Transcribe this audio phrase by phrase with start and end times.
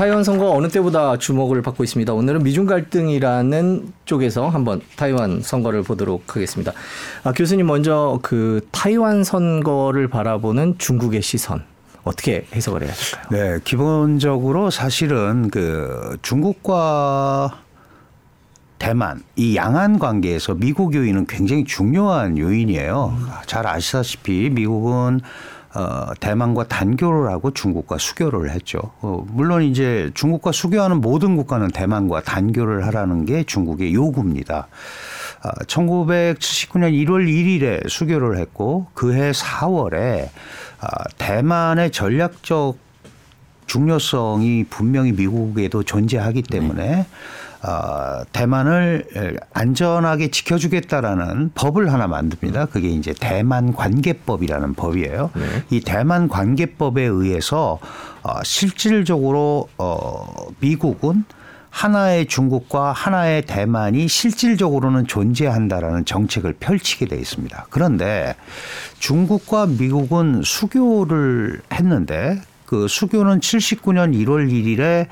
[0.00, 2.14] 타이완 선거 어느 때보다 주목을 받고 있습니다.
[2.14, 6.72] 오늘은 미중 갈등이라는 쪽에서 한번 타이완 선거를 보도록 하겠습니다.
[7.22, 11.64] 아, 교수님 먼저 그 타이완 선거를 바라보는 중국의 시선
[12.02, 13.26] 어떻게 해석을 해야 될까요?
[13.30, 17.58] 네, 기본적으로 사실은 그 중국과
[18.78, 23.16] 대만 이 양안 관계에서 미국 요인은 굉장히 중요한 요인이에요.
[23.18, 23.26] 음.
[23.44, 25.20] 잘 아시다시피 미국은
[25.72, 28.80] 어, 대만과 단교를 하고 중국과 수교를 했죠.
[29.00, 34.66] 어, 물론 이제 중국과 수교하는 모든 국가는 대만과 단교를 하라는 게 중국의 요구입니다.
[35.42, 40.28] 아, 1979년 1월 1일에 수교를 했고 그해 4월에
[40.80, 42.76] 아, 대만의 전략적
[43.66, 47.06] 중요성이 분명히 미국에도 존재하기 때문에 네.
[47.62, 52.66] 어, 대만을 안전하게 지켜주겠다라는 법을 하나 만듭니다.
[52.66, 55.30] 그게 이제 대만 관계법이라는 법이에요.
[55.34, 55.42] 네.
[55.70, 57.78] 이 대만 관계법에 의해서
[58.22, 60.26] 어, 실질적으로 어,
[60.60, 61.24] 미국은
[61.70, 67.66] 하나의 중국과 하나의 대만이 실질적으로는 존재한다라는 정책을 펼치게 돼 있습니다.
[67.70, 68.34] 그런데
[68.98, 72.40] 중국과 미국은 수교를 했는데
[72.70, 75.08] 그 수교는 79년 1월 1일에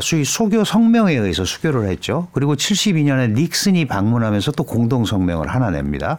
[0.00, 2.28] 수의 수교 성명에 의해서 수교를 했죠.
[2.30, 6.18] 그리고 72년에 닉슨이 방문하면서 또 공동 성명을 하나 냅니다.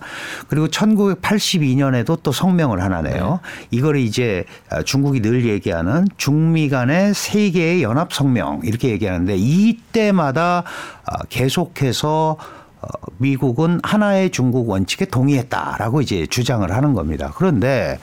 [0.50, 3.40] 그리고 1982년에도 또 성명을 하나 내요.
[3.44, 3.68] 네.
[3.72, 10.66] 이걸 이제 아, 중국이 늘 얘기하는 중미 간의 세계의 연합 성명 이렇게 얘기하는데 이때마다
[11.06, 12.36] 아, 계속해서
[12.82, 12.88] 어,
[13.20, 17.32] 미국은 하나의 중국 원칙에 동의했다라고 이제 주장을 하는 겁니다.
[17.38, 18.00] 그런데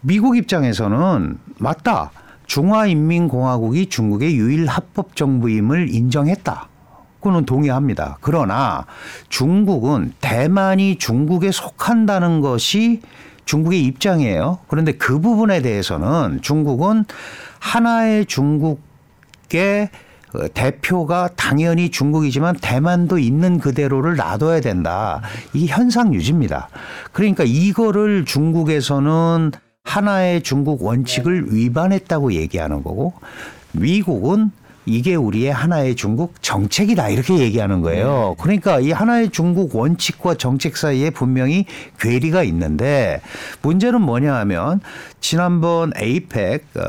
[0.00, 2.10] 미국 입장에서는 맞다.
[2.46, 6.68] 중화인민공화국이 중국의 유일 합법 정부임을 인정했다.
[7.20, 8.18] 그는 동의합니다.
[8.20, 8.84] 그러나
[9.30, 13.00] 중국은 대만이 중국에 속한다는 것이
[13.46, 14.58] 중국의 입장이에요.
[14.68, 17.04] 그런데 그 부분에 대해서는 중국은
[17.60, 19.88] 하나의 중국의
[20.30, 25.22] 그 대표가 당연히 중국이지만 대만도 있는 그대로를 놔둬야 된다.
[25.54, 26.68] 이 현상 유지입니다.
[27.12, 29.52] 그러니까 이거를 중국에서는
[29.94, 33.12] 하나의 중국 원칙을 위반했다고 얘기하는 거고
[33.72, 34.50] 미국은
[34.86, 38.34] 이게 우리의 하나의 중국 정책이다 이렇게 얘기하는 거예요.
[38.36, 38.42] 네.
[38.42, 41.64] 그러니까 이 하나의 중국 원칙과 정책 사이에 분명히
[42.00, 43.22] 괴리가 있는데
[43.62, 44.80] 문제는 뭐냐 하면
[45.20, 46.82] 지난번 에이펙 어,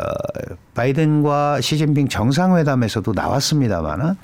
[0.74, 4.16] 바이든과 시진핑 정상회담에서도 나왔습니다마는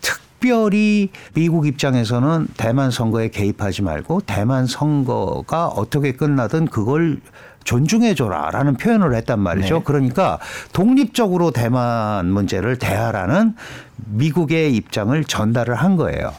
[0.00, 7.20] 특별히 미국 입장에서는 대만 선거에 개입하지 말고 대만 선거가 어떻게 끝나든 그걸
[7.70, 9.76] 존중해줘라 라는 표현을 했단 말이죠.
[9.76, 9.82] 네.
[9.84, 10.40] 그러니까
[10.72, 13.54] 독립적으로 대만 문제를 대하라는
[14.06, 16.34] 미국의 입장을 전달을 한 거예요.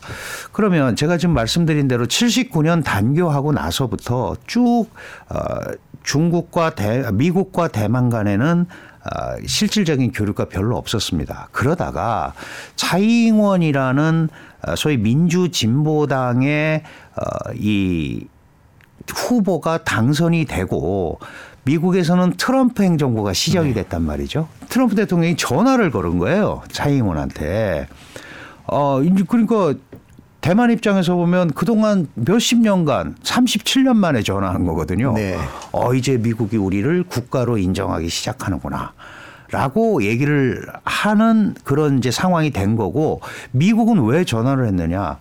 [0.51, 4.87] 그러면 제가 지금 말씀드린 대로 79년 단교하고 나서부터 쭉
[5.29, 5.37] 어,
[6.03, 11.47] 중국과 대, 미국과 대만 간에는 어, 실질적인 교류가 별로 없었습니다.
[11.53, 12.33] 그러다가
[12.75, 14.27] 차이잉원이라는
[14.67, 16.83] 어, 소위 민주진보당의
[17.15, 18.27] 어, 이
[19.07, 21.19] 후보가 당선이 되고
[21.63, 23.73] 미국에서는 트럼프 행정부가 시작이 네.
[23.75, 24.47] 됐단 말이죠.
[24.69, 26.61] 트럼프 대통령이 전화를 걸은 거예요.
[26.71, 27.87] 차이잉원한테.
[28.65, 29.75] 어, 그러니까
[30.41, 35.13] 대만 입장에서 보면 그동안 몇십 년간 37년 만에 전화한 거거든요.
[35.13, 35.37] 네.
[35.71, 38.93] 어, 이제 미국이 우리를 국가로 인정하기 시작하는구나.
[39.51, 43.19] 라고 얘기를 하는 그런 이제 상황이 된 거고
[43.51, 45.17] 미국은 왜 전화를 했느냐.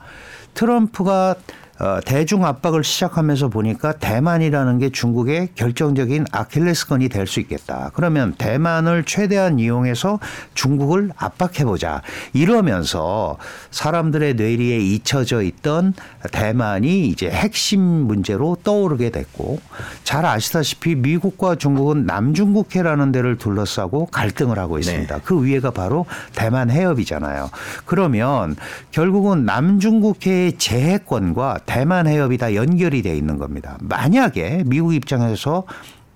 [0.54, 1.34] 트럼프가
[1.80, 7.90] 어, 대중 압박을 시작하면서 보니까 대만이라는 게 중국의 결정적인 아킬레스건이 될 수 있겠다.
[7.94, 10.18] 그러면 대만을 최대한 이용해서
[10.54, 12.02] 중국을 압박해보자.
[12.32, 13.36] 이러면서
[13.70, 15.94] 사람들의 뇌리에 잊혀져 있던
[16.32, 19.60] 대만이 이제 핵심 문제로 떠오르게 됐고
[20.02, 25.14] 잘 아시다시피 미국과 중국은 남중국해라는 데를 둘러싸고 갈등을 하고 있습니다.
[25.14, 25.22] 네.
[25.24, 27.50] 그 위에가 바로 대만 해협이잖아요.
[27.86, 28.56] 그러면
[28.90, 33.78] 결국은 남중국해의 재해권과 대만 해협이 다 연결이 돼 있는 겁니다.
[33.80, 35.62] 만약에 미국 입장에서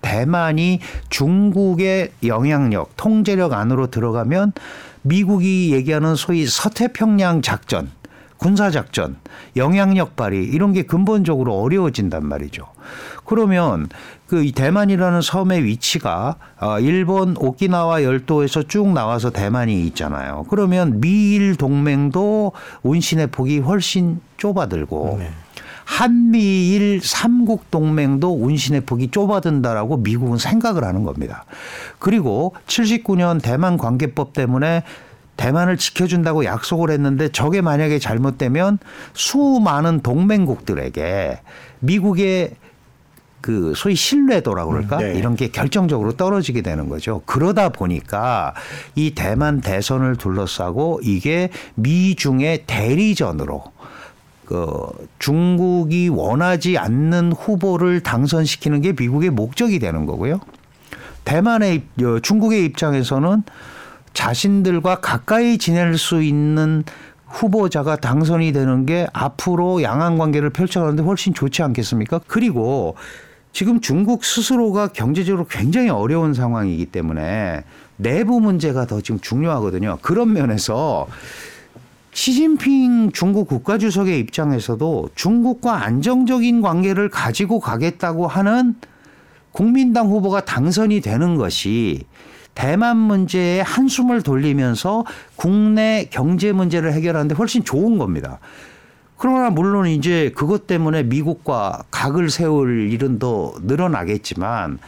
[0.01, 0.81] 대만이
[1.11, 4.53] 중국의 영향력, 통제력 안으로 들어가면
[5.03, 7.93] 미국이 얘기하는 소위 서태평양 작전,
[8.37, 9.15] 군사작전,
[9.55, 12.67] 영향력 발휘 이런 게 근본적으로 어려워진단 말이죠.
[13.25, 13.89] 그러면
[14.27, 20.47] 그 대만이라는 섬의 위치가 어, 일본 오키나와 열도에서 쭉 나와서 대만이 있잖아요.
[20.51, 22.53] 그러면 미일 동맹도
[22.83, 25.31] 운신의 폭이 훨씬 좁아들고 네.
[25.85, 31.45] 한미일 삼국 동맹도 운신의 폭이 좁아든다라고 미국은 생각을 하는 겁니다.
[31.99, 34.83] 그리고 79년 대만 관계법 때문에
[35.37, 38.79] 대만을 지켜준다고 약속을 했는데 저게 만약에 잘못되면
[39.15, 41.41] 수많은 동맹국들에게
[41.81, 42.55] 미국의
[43.41, 45.15] 그 소위 신뢰도라고 그럴까 네.
[45.17, 47.21] 이런 게 결정적으로 떨어지게 되는 거죠.
[47.27, 48.55] 그러다 보니까
[48.95, 53.65] 이 대만 대선을 둘러싸고 이게 미중의 대리전으로
[54.45, 54.87] 그
[55.19, 60.41] 중국이 원하지 않는 후보를 당선시키는 게 미국의 목적이 되는 거고요.
[61.25, 63.43] 대만의 입- 어, 중국의 입장에서는
[64.13, 66.85] 자신들과 가까이 지낼 수 있는
[67.27, 72.21] 후보자가 당선이 되는 게 앞으로 양안 관계를 펼쳐가는데 훨씬 좋지 않겠습니까?
[72.29, 72.95] 그리고
[73.53, 77.65] 지금 중국 스스로가 경제적으로 굉장히 어려운 상황이기 때문에
[77.97, 79.99] 내부 문제가 더 지금 중요하거든요.
[80.03, 81.07] 그런 면에서
[82.15, 88.77] 시진핑 중국 국가주석의 입장에서도 중국과 안정적인 관계를 가지고 가겠다고 하는
[89.51, 92.05] 국민당 후보가 당선이 되는 것이
[92.55, 98.39] 대만 문제에 한숨을 돌리면서 국내 경제 문제를 해결하는데 훨씬 좋은 겁니다.
[99.17, 104.79] 그러나 물론 이제 그것 때문에 미국과 각을 세울 일은 더 늘어나겠지만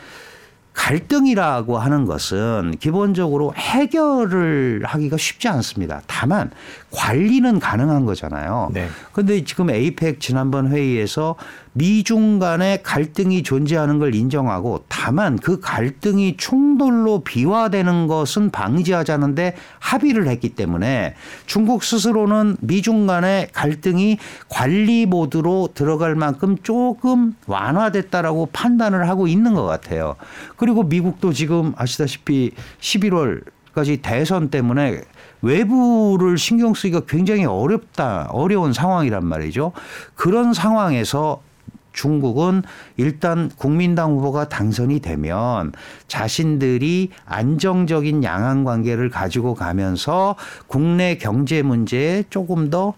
[0.76, 6.02] 갈등이라고 하는 것은 기본적으로 해결을 하기가 쉽지 않습니다.
[6.06, 6.50] 다만
[6.90, 8.70] 관리는 가능한 거잖아요.
[8.72, 8.86] 네.
[9.12, 11.34] 근데 지금 에이펙 지난번 회의에서
[11.76, 20.48] 미중 간의 갈등이 존재하는 걸 인정하고 다만 그 갈등이 충돌로 비화되는 것은 방지하자는데 합의를 했기
[20.48, 21.14] 때문에
[21.44, 24.16] 중국 스스로는 미중 간의 갈등이
[24.48, 30.16] 관리 모드로 들어갈 만큼 조금 완화됐다라고 판단을 하고 있는 것 같아요.
[30.56, 33.42] 그리고 미국도 지금 아시다시피 11월
[33.74, 35.02] 까지 대선 때문에
[35.42, 39.72] 외부를 신경 쓰기가 굉장히 어렵다, 어려운 상황이란 말이죠.
[40.14, 41.42] 그런 상황에서
[41.96, 42.62] 중국은
[42.96, 45.72] 일단 국민당 후보가 당선이 되면
[46.06, 50.36] 자신들이 안정적인 양안 관계를 가지고 가면서
[50.68, 52.94] 국내 경제 문제에 조금 더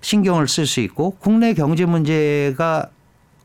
[0.00, 2.88] 신경을 쓸 수 있고 국내 경제 문제가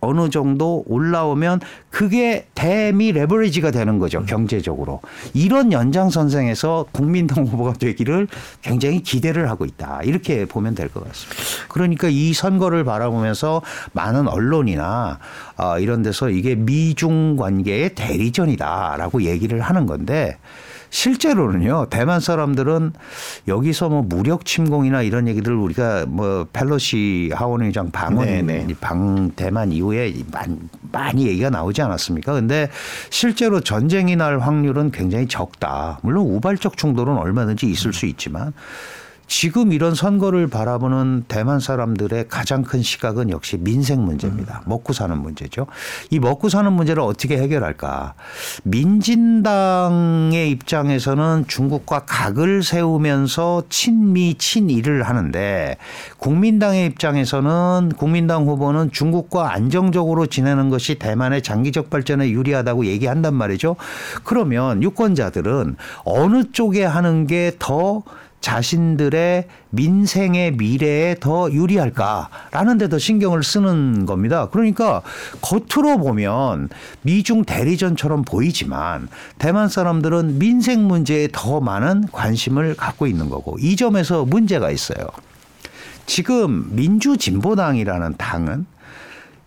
[0.01, 4.99] 어느 정도 올라오면 그게 대미 레버리지가 되는 거죠 경제적으로.
[5.33, 8.27] 이런 연장선상에서 국민당 후보가 되기를
[8.61, 10.01] 굉장히 기대를 하고 있다.
[10.03, 11.41] 이렇게 보면 될 것 같습니다.
[11.69, 13.61] 그러니까 이 선거를 바라보면서
[13.93, 15.19] 많은 언론이나
[15.57, 20.37] 어, 이런 데서 이게 미중 관계의 대리전이다라고 얘기를 하는 건데
[20.91, 22.93] 실제로는요 대만 사람들은
[23.47, 28.67] 여기서 뭐 무력 침공이나 이런 얘기들 우리가 뭐 펠로시 하원의장 방문 네네.
[28.79, 30.57] 방 대만 이후에 많이,
[30.91, 32.33] 많이 얘기가 나오지 않았습니까?
[32.33, 32.69] 근데
[33.09, 35.99] 실제로 전쟁이 날 확률은 굉장히 적다.
[36.03, 38.53] 물론 우발적 충돌은 얼마든지 있을 수 있지만
[39.31, 44.61] 지금 이런 선거를 바라보는 대만 사람들의 가장 큰 시각은 역시 민생 문제입니다.
[44.65, 45.67] 먹고 사는 문제죠.
[46.09, 48.13] 이 먹고 사는 문제를 어떻게 해결할까?
[48.63, 55.77] 민진당의 입장에서는 중국과 각을 세우면서 친미 친일을 하는데
[56.17, 63.77] 국민당의 입장에서는 국민당 후보는 중국과 안정적으로 지내는 것이 대만의 장기적 발전에 유리하다고 얘기한단 말이죠.
[64.25, 68.03] 그러면 유권자들은 어느 쪽에 하는 게 더
[68.41, 74.49] 자신들의 민생의 미래에 더 유리할까라는 데 더 신경을 쓰는 겁니다.
[74.51, 75.01] 그러니까
[75.41, 76.67] 겉으로 보면
[77.03, 79.07] 미중 대리전처럼 보이지만
[79.37, 85.07] 대만 사람들은 민생 문제에 더 많은 관심을 갖고 있는 거고 이 점에서 문제가 있어요.
[86.05, 88.65] 지금 민주진보당이라는 당은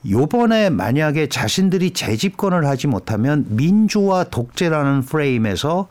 [0.08, 5.88] 요번에 만약에 자신들이 재집권을 하지 못하면 민주화 독재라는 프레임에서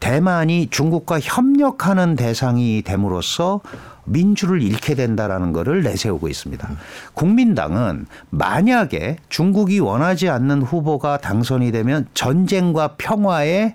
[0.00, 3.60] 대만이 중국과 협력하는 대상이 됨으로써
[4.04, 6.68] 민주를 잃게 된다라는 것을 내세우고 있습니다.
[7.14, 13.74] 국민당은 만약에 중국이 원하지 않는 후보가 당선이 되면 전쟁과 평화의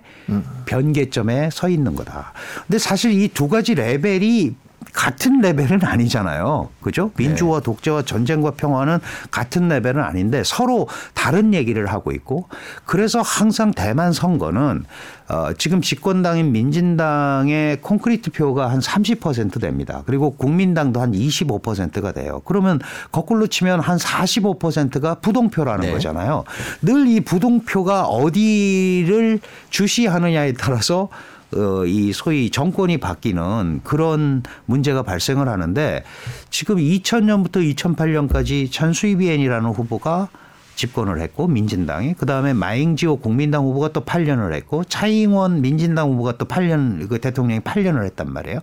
[0.64, 2.32] 변개점에 서 있는 거다.
[2.66, 4.54] 근데 사실 이 두 가지 레벨이
[4.92, 6.70] 같은 레벨은 아니잖아요.
[6.80, 7.10] 그죠?
[7.16, 8.98] 민주화 독재와 전쟁과 평화는
[9.30, 12.48] 같은 레벨은 아닌데 서로 다른 얘기를 하고 있고
[12.84, 14.84] 그래서 항상 대만 선거는
[15.28, 20.02] 어, 지금 집권당인 민진당의 콘크리트 표가 한 30% 됩니다.
[20.04, 22.42] 그리고 국민당도 한 25%가 돼요.
[22.44, 22.80] 그러면
[23.12, 25.92] 거꾸로 치면 한 45%가 부동표라는 네.
[25.92, 26.44] 거잖아요.
[26.82, 31.41] 늘 이 부동표가 어디를 주시하느냐에 따라서 어,
[31.86, 36.04] 이 소위 정권이 바뀌는 그런 문제가 발생을 하는데
[36.50, 40.28] 지금 2000년부터 2008년까지 천수이비엔이라는 후보가
[40.74, 47.08] 집권을 했고 민진당이 그다음에 마잉지오 국민당 후보가 또 8년을 했고 차잉원 민진당 후보가 또 8년
[47.08, 48.60] 그 대통령이 8년을 했단 말이에요.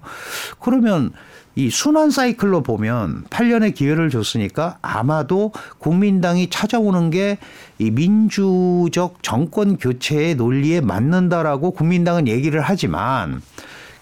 [0.60, 1.12] 그러면
[1.60, 7.38] 이 순환 사이클로 보면 8년의 기회를 줬으니까 아마도 국민당이 찾아오는 게
[7.80, 13.42] 이 민주적 정권 교체의 논리에 맞는다라고 국민당은 얘기를 하지만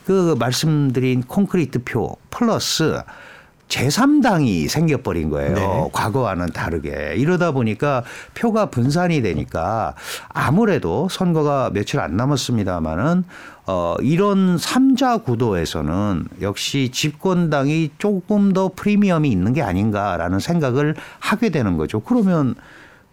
[0.04, 3.02] 그 말씀드린 콘크리트 표 플러스
[3.68, 5.54] 제3당이 생겨버린 거예요.
[5.54, 5.90] 네.
[5.92, 7.16] 과거와는 다르게.
[7.18, 9.94] 이러다 보니까 표가 분산이 되니까
[10.30, 13.26] 아무래도 선거가 며칠 안 남았습니다마는
[13.70, 21.76] 어, 이런 삼자 구도에서는 역시 집권당이 조금 더 프리미엄이 있는 게 아닌가라는 생각을 하게 되는
[21.76, 22.00] 거죠.
[22.00, 22.56] 그러면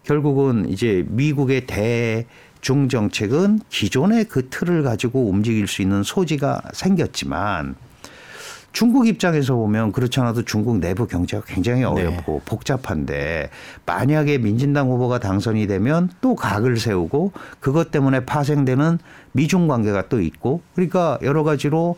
[0.03, 7.75] 결국은 이제 미국의 대중 정책은 기존의 그 틀을 가지고 움직일 수 있는 소지가 생겼지만
[8.75, 13.49] 중국 입장에서 보면 그렇지 않아도 중국 내부 경제가 굉장히 어렵고 복잡한데
[13.85, 18.99] 만약에 민진당 후보가 당선이 되면 또 각을 세우고 그것 때문에 파생되는
[19.31, 21.95] 미중 관계가 또 있고 그러니까 여러 가지로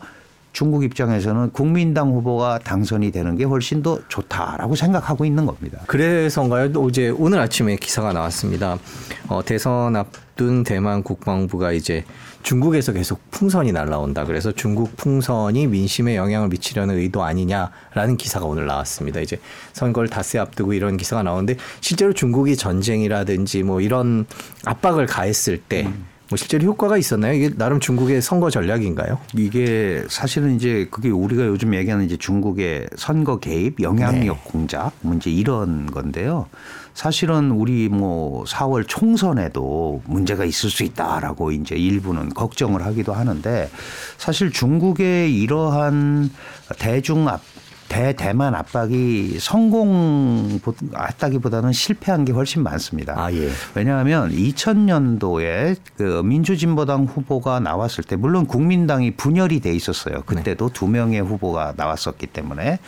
[0.52, 5.80] 중국 입장에서는 국민당 후보가 당선이 되는 게 훨씬 더 좋다라고 생각하고 있는 겁니다.
[5.88, 6.70] 그래서인가요?
[6.76, 8.78] 어제 오늘 아침에 기사가 나왔습니다.
[9.26, 12.04] 어, 대선 앞둔 대만 국방부가 이제
[12.42, 14.24] 중국에서 계속 풍선이 날라온다.
[14.24, 19.20] 그래서 중국 풍선이 민심에 영향을 미치려는 의도 아니냐라는 기사가 오늘 나왔습니다.
[19.20, 19.38] 이제
[19.72, 24.26] 선거를 닷새 앞두고 이런 기사가 나오는데 실제로 중국이 전쟁이라든지 뭐 이런
[24.64, 27.34] 압박을 가했을 때뭐 실제로 효과가 있었나요?
[27.34, 29.18] 이게 나름 중국의 선거 전략인가요?
[29.34, 34.50] 이게 사실은 이제 그게 우리가 요즘 얘기하는 이제 중국의 선거 개입, 영향력 네.
[34.50, 36.46] 공작 문제 이런 건데요.
[36.94, 43.70] 사실은 우리 뭐 4월 총선에도 문제가 있을 수 있다라고 이제 일부는 걱정을 하기도 하는데
[44.16, 46.30] 사실 중국의 이러한
[46.78, 47.40] 대중 압
[47.88, 53.14] 대대만 압박이 성공했다기보다는 실패한 게 훨씬 많습니다.
[53.16, 53.48] 아, 예.
[53.74, 60.20] 왜냐하면 2000년도에 그 민주진보당 후보가 나왔을 때 물론 국민당이 분열이 돼 있었어요.
[60.26, 62.78] 그때도 두 명의 후보가 나왔었기 때문에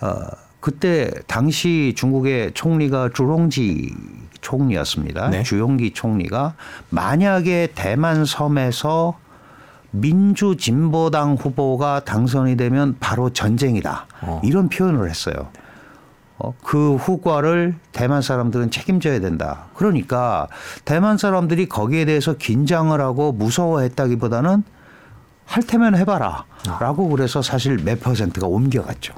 [0.00, 0.16] 어
[0.60, 3.94] 그때 당시 중국의 총리가 주롱지
[4.40, 5.28] 총리였습니다.
[5.30, 5.42] 네.
[5.42, 6.54] 주용기 총리가
[6.90, 9.18] 만약에 대만 섬에서
[9.90, 14.06] 민주진보당 후보가 당선이 되면 바로 전쟁이다.
[14.22, 14.40] 어.
[14.44, 15.48] 이런 표현을 했어요.
[16.38, 19.66] 어, 그 후과를 대만 사람들은 책임져야 된다.
[19.74, 20.46] 그러니까
[20.84, 24.62] 대만 사람들이 거기에 대해서 긴장을 하고 무서워했다기보다는
[25.46, 26.44] 할 테면 해봐라.
[26.78, 29.14] 라고 그래서 사실 몇 퍼센트가 옮겨갔죠.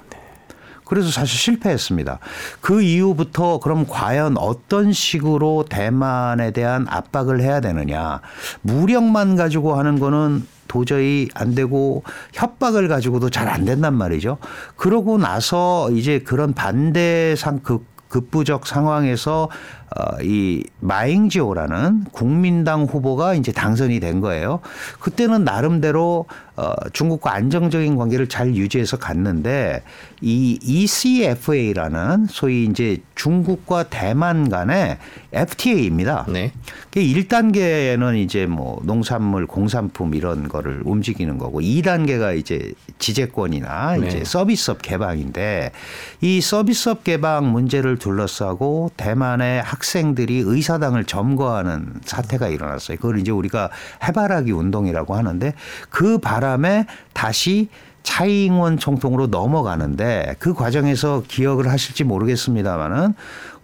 [0.90, 2.18] 그래서 사실 실패했습니다.
[2.60, 8.20] 그 이후부터 그럼 과연 어떤 식으로 대만에 대한 압박을 해야 되느냐.
[8.62, 14.38] 무력만 가지고 하는 거는 도저히 안 되고 협박을 가지고도 잘 안 된단 말이죠.
[14.76, 19.79] 그러고 나서 이제 그런 반대 상 그 급부적 상황에서 어,
[20.22, 24.60] 이 마잉지오라는 국민당 후보가 이제 당선이 된 거예요.
[25.00, 26.26] 그때는 나름대로
[26.60, 29.82] 어, 중국과 안정적인 관계를 잘 유지해서 갔는데
[30.20, 34.98] 이 ECFA라는 소위 이제 중국과 대만 간의
[35.32, 36.26] FTA입니다.
[36.28, 36.52] 네.
[36.90, 44.06] 그 1단계는 이제 뭐 농산물, 공산품 이런 거를 움직이는 거고 2단계가 이제 지재권이나 네.
[44.06, 45.72] 이제 서비스업 개방인데
[46.20, 52.96] 이 서비스업 개방 문제를 둘러싸고 대만의 학 생들이 의사당을 점거하는 사태가 일어났어요.
[52.96, 53.70] 그걸 이제 우리가
[54.04, 55.54] 해바라기 운동이라고 하는데
[55.88, 57.68] 그 바람에 다시
[58.02, 63.14] 차이잉원 총통으로 넘어가는데 그 과정에서 기억을 하실지 모르겠습니다만은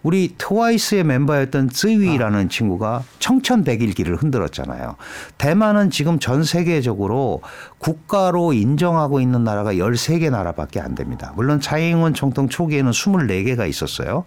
[0.03, 4.95] 우리 트와이스의 멤버였던 쯔위라는 친구가 청천백일기를 흔들었잖아요.
[5.37, 7.41] 대만은 지금 전 세계적으로
[7.79, 11.33] 국가로 인정하고 있는 나라가 13개 나라밖에 안 됩니다.
[11.35, 14.25] 물론 차이잉원 총통 초기에는 24개가 있었어요.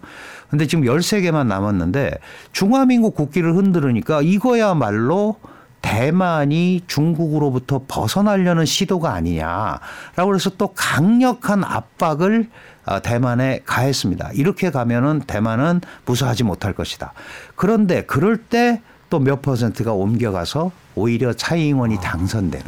[0.49, 2.17] 근데 지금 13개만 남았는데
[2.51, 5.37] 중화민국 국기를 흔들으니까 이거야말로
[5.81, 12.70] 대만이 중국으로부터 벗어나려는 시도가 아니냐라고 해서 또 강력한 압박을 아,
[13.03, 14.31] 대만에 가했습니다.
[14.33, 17.13] 이렇게 가면은 대만은 무사하지 못할 것이다.
[17.55, 22.65] 그런데 그럴 때 또 몇 퍼센트가 옮겨가서 오히려 차이잉원이 당선되는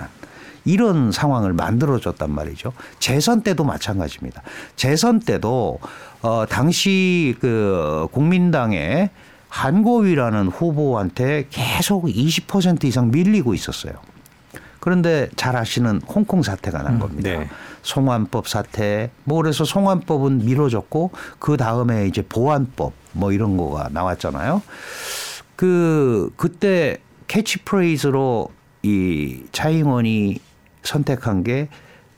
[0.66, 2.74] 이런 상황을 만들어줬단 말이죠.
[3.00, 4.44] 재선 때도 마찬가지입니다.
[4.76, 5.80] 재선 때도
[6.22, 9.10] 어 당시 그 국민당의
[9.50, 13.94] 한고위라는 후보한테 계속 20% 이상 밀리고 있었어요.
[14.84, 17.30] 그런데 잘 아시는 홍콩 사태가 난 겁니다.
[17.30, 17.48] 네.
[17.84, 19.12] 송환법 사태.
[19.24, 24.62] 뭐 그래서 송환법은 미뤄졌고 그 다음에 이제 보안법 뭐 이런 거가 나왔잖아요.
[25.56, 26.98] 그 그때
[27.30, 28.50] 캐치프레이즈로
[28.82, 30.40] 이 차잉원이
[30.82, 31.70] 선택한 게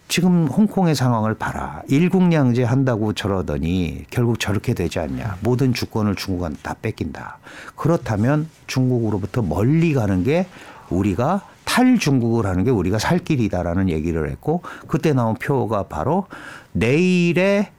[0.08, 1.84] 지금 홍콩의 상황을 봐라.
[1.88, 5.38] 일국량제 한다고 저러더니 결국 저렇게 되지 않냐.
[5.42, 7.38] 모든 주권을 중국한테 다 뺏긴다.
[7.76, 10.48] 그렇다면 중국으로부터 멀리 가는 게
[10.90, 16.28] 우리가 탈중국을 하는 게 우리가 살 길이다라는 얘기를 했고 그때 나온 표가 바로
[16.72, 17.70] 내일의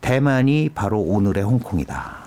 [0.00, 2.24] 대만이 바로 오늘의 홍콩이다.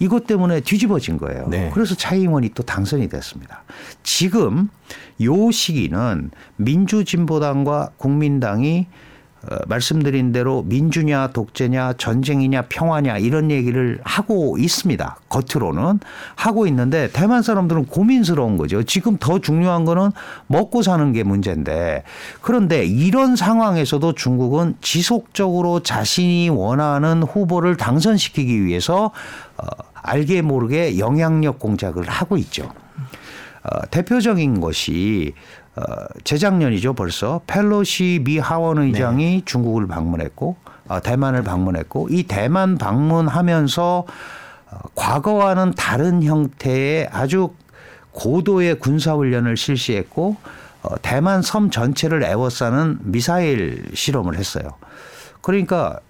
[0.00, 1.48] 이것 때문에 뒤집어진 거예요.
[1.48, 1.70] 네.
[1.74, 3.62] 그래서 차이잉원이 또 당선이 됐습니다.
[4.02, 4.70] 지금
[5.22, 9.17] 요 시기는 민주진보당과 국민당이 어,
[9.66, 15.16] 말씀드린 대로 민주냐 독재냐 전쟁이냐 평화냐 이런 얘기를 하고 있습니다.
[15.28, 16.00] 겉으로는
[16.34, 18.82] 하고 있는데 대만 사람들은 고민스러운 거죠.
[18.82, 20.10] 지금 더 중요한 거는
[20.48, 22.02] 먹고 사는 게 문제인데
[22.40, 29.12] 그런데 이런 상황에서도 중국은 지속적으로 자신이 원하는 후보를 당선시키기 위해서
[29.56, 32.70] 어, 알게 모르게 영향력 공작을 하고 있죠.
[33.62, 35.57] 어, 대표적인 것이 어,
[36.24, 39.42] 재작년이죠 벌써 펠로시 미 하원 의장이 네.
[39.44, 40.56] 중국을 방문했고
[40.88, 44.06] 어, 대만을 방문했고 이 대만 방문하면서
[44.70, 47.50] 어, 과거와는 다른 형태의 아주
[48.12, 50.36] 고도의 군사 훈련을 실시했고
[50.82, 54.64] 어, 대만 섬 전체를 에워싸는 미사일 실험을 했어요.
[55.40, 56.00] 그러니까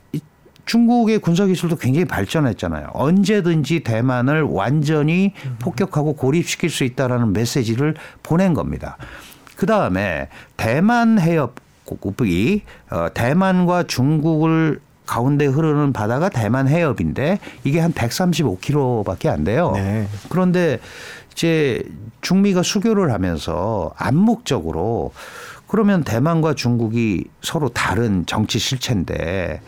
[0.65, 2.91] 중국의 군사 기술도 굉장히 발전했잖아요.
[2.93, 8.99] 언제든지 대만을 완전히 폭격하고 고립시킬 수 있다라는 메시지를 보낸 겁니다.
[9.59, 19.27] 그 다음에 대만 해협국이 어, 대만과 중국을 가운데 흐르는 바다가 대만 해협인데 이게 한 135km밖에
[19.27, 19.73] 안 돼요.
[19.75, 20.07] 네.
[20.29, 20.79] 그런데
[21.33, 21.83] 이제
[22.21, 25.13] 중미가 수교를 하면서 암묵적으로
[25.67, 29.61] 그러면 대만과 중국이 서로 다른 정치 실체인데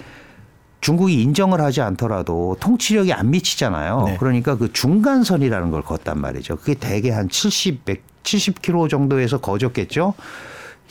[0.81, 4.05] 중국이 인정을 하지 않더라도 통치력이 안 미치잖아요.
[4.07, 4.17] 네.
[4.19, 6.57] 그러니까 그 중간선이라는 걸 걷단 말이죠.
[6.57, 10.15] 그게 대개 한 70, 100, 70km 정도에서 거졌겠죠.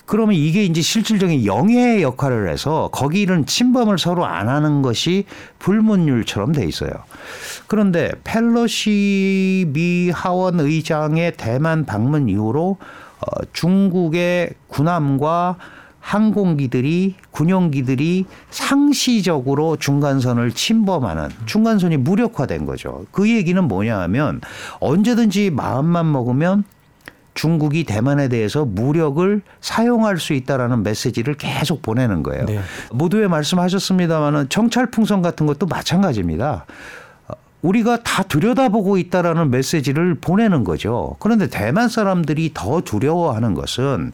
[0.06, 5.26] 그러면 이게 이제 실질적인 영해 역할을 해서 거기는 침범을 서로 안 하는 것이
[5.60, 6.90] 불문율처럼 돼 있어요.
[7.68, 12.78] 그런데 펠로시 미 하원 의장의 대만 방문 이후로
[13.20, 15.58] 어, 중국의 군함과
[16.00, 23.06] 항공기들이 군용기들이 상시적으로 중간선을 침범하는 중간선이 무력화된 거죠.
[23.12, 24.42] 그 얘기는 뭐냐 하면
[24.80, 26.64] 언제든지 마음만 먹으면
[27.34, 32.46] 중국이 대만에 대해서 무력을 사용할 수 있다라는 메시지를 계속 보내는 거예요.
[32.46, 32.60] 네.
[32.92, 36.66] 모두에 말씀하셨습니다마는 정찰 풍선 같은 것도 마찬가지입니다.
[37.62, 41.16] 우리가 다 들여다보고 있다라는 메시지를 보내는 거죠.
[41.20, 44.14] 그런데 대만 사람들이 더 두려워하는 것은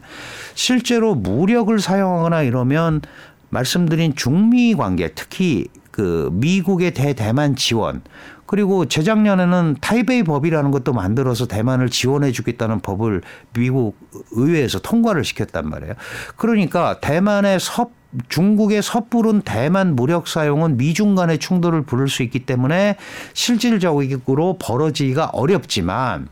[0.54, 3.02] 실제로 무력을 사용하거나 이러면
[3.50, 8.02] 말씀드린 중미 관계 특히 그 미국의 대대만 지원
[8.46, 13.96] 그리고 재작년에는 타이베이 법이라는 것도 만들어서 대만을 지원해 주겠다는 법을 미국
[14.32, 15.94] 의회에서 통과를 시켰단 말이에요.
[16.36, 17.90] 그러니까 대만의 섭
[18.28, 22.96] 중국의 섣부른 대만 무력 사용은 미중 간의 충돌을 부를 수 있기 때문에
[23.34, 26.28] 실질적으로 벌어지기가 어렵지만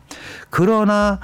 [0.49, 1.19] 그러나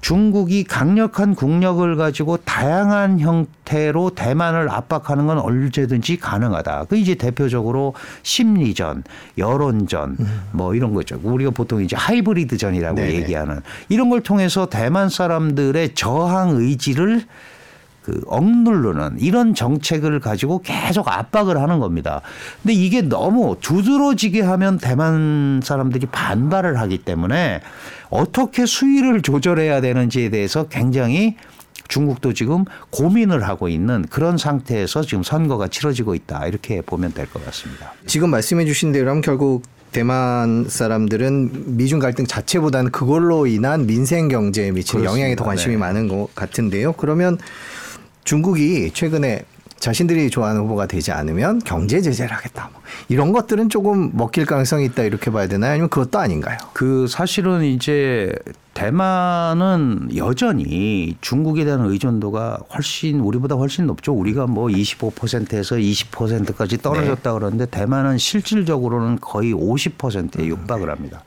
[0.00, 6.86] 중국이 강력한 국력을 가지고 다양한 형태로 대만을 압박하는 건 언제든지 가능하다.
[6.88, 9.04] 그 이제 대표적으로 심리전,
[9.36, 10.40] 여론전 음.
[10.52, 11.20] 뭐 이런 거죠.
[11.22, 13.14] 우리가 보통 이제 하이브리드전이라고 네네.
[13.14, 17.24] 얘기하는 이런 걸 통해서 대만 사람들의 저항 의지를
[18.02, 22.22] 그 억누르는 이런 정책을 가지고 계속 압박을 하는 겁니다.
[22.62, 27.60] 근데 이게 너무 두드러지게 하면 대만 사람들이 반발을 하기 때문에
[28.08, 31.36] 어떻게 수위를 조절해야 되는지에 대해서 굉장히
[31.88, 36.46] 중국도 지금 고민을 하고 있는 그런 상태에서 지금 선거가 치러지고 있다.
[36.46, 37.92] 이렇게 보면 될 것 같습니다.
[38.06, 45.00] 지금 말씀해 주신 대로 결국 대만 사람들은 미중 갈등 자체보다는 그걸로 인한 민생 경제에 미치는
[45.02, 45.20] 그렇습니다.
[45.20, 45.80] 영향에 더 관심이 네.
[45.80, 46.92] 많은 것 같은데요.
[46.92, 47.38] 그러면
[48.30, 49.42] 중국이 최근에
[49.80, 52.70] 자신들이 좋아하는 후보가 되지 않으면 경제 제재를 하겠다.
[52.72, 55.72] 뭐 이런 것들은 조금 먹힐 가능성이 있다 이렇게 봐야 되나요?
[55.72, 56.56] 아니면 그것도 아닌가요?
[56.72, 58.32] 그 사실은 이제
[58.72, 64.12] 대만은 여전히 중국에 대한 의존도가 훨씬 우리보다 훨씬 높죠.
[64.12, 67.36] 우리가 뭐 25%에서 20%까지 떨어졌다 네.
[67.36, 71.24] 그러는데 대만은 실질적으로는 거의 50%에 육박을 합니다.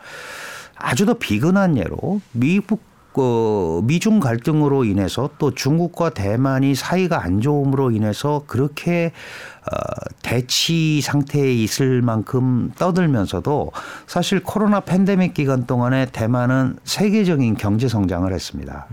[0.78, 7.92] 아주 더 비근한 예로 미국 그 미중 갈등으로 인해서 또 중국과 대만이 사이가 안 좋음으로
[7.92, 9.12] 인해서 그렇게
[9.62, 9.76] 어
[10.22, 13.72] 대치 상태에 있을 만큼 떠들면서도
[14.08, 18.88] 사실 코로나 팬데믹 기간 동안에 대만은 세계적인 경제 성장을 했습니다.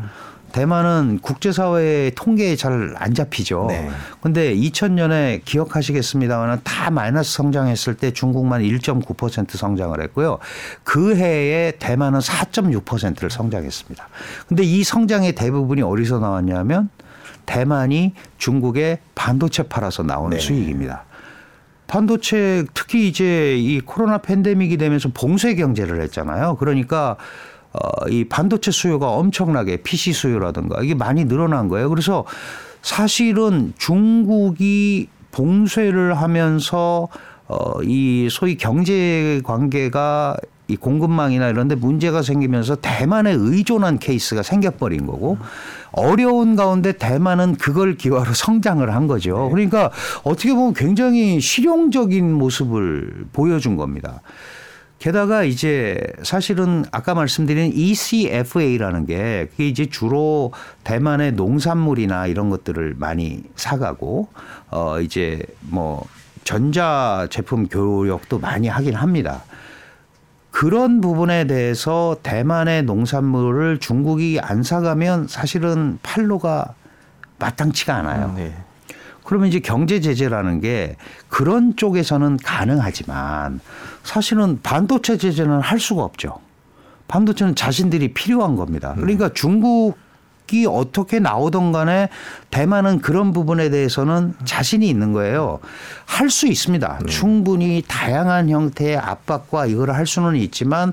[0.53, 3.67] 대만은 국제사회의 통계에 잘 안 잡히죠.
[3.69, 3.89] 네.
[4.21, 10.39] 근데 2000년에 기억하시겠습니다만 다 마이너스 성장했을 때 중국만 1.9% 성장을 했고요.
[10.85, 14.09] 그 해에 대만은 4.6%를 성장했습니다.
[14.49, 16.91] 근데 이 성장의 대부분이 어디서 나왔냐면
[17.47, 20.39] 대만이 중국에 반도체 팔아서 나온 네.
[20.39, 21.05] 수익입니다.
[21.87, 26.57] 반도체 특히 이제 이 코로나 팬데믹이 되면서 봉쇄 경제를 했잖아요.
[26.57, 27.17] 그러니까
[27.73, 31.89] 어, 이 반도체 수요가 엄청나게 PC 수요라든가 이게 많이 늘어난 거예요.
[31.89, 32.25] 그래서
[32.83, 37.09] 사실은 중국이 봉쇄를 하면서
[37.47, 40.37] 어, 이 소위 경제 관계가
[40.71, 45.37] 이 공급망이나 이런 데 문제가 생기면서 대만에 의존한 케이스가 생겨버린 거고
[45.91, 49.49] 어려운 가운데 대만은 그걸 기화로 성장을 한 거죠.
[49.51, 49.91] 그러니까
[50.23, 54.21] 어떻게 보면 굉장히 실용적인 모습을 보여준 겁니다.
[55.01, 60.53] 게다가 이제 사실은 아까 말씀드린 ECFA라는 게 그게 이제 주로
[60.85, 64.29] 대만의 농산물이나 이런 것들을 많이 사가고
[64.71, 66.07] 어 이제 뭐
[66.45, 69.43] 전자 제품 교역도 많이 하긴 합니다.
[70.51, 76.75] 그런 부분에 대해서 대만의 농산물을 중국이 안 사가면 사실은 팔로가
[77.39, 78.35] 마땅치가 않아요.
[78.37, 78.55] 네.
[79.25, 80.97] 그러면 이제 경제 제재라는 게
[81.29, 83.61] 그런 쪽에서는 가능하지만
[84.03, 86.41] 사실은 반도체 제재는 할 수가 없죠.
[87.09, 88.95] 반도체는 자신들이 필요한 겁니다.
[88.97, 89.97] 그러니까 중국
[90.53, 92.09] 이 어떻게 나오던 간에
[92.51, 95.61] 대만은 그런 부분에 대해서는 자신이 있는 거예요.
[96.07, 97.01] 할 수 있습니다.
[97.09, 100.93] 충분히 다양한 형태의 압박과 이걸 할 수는 있지만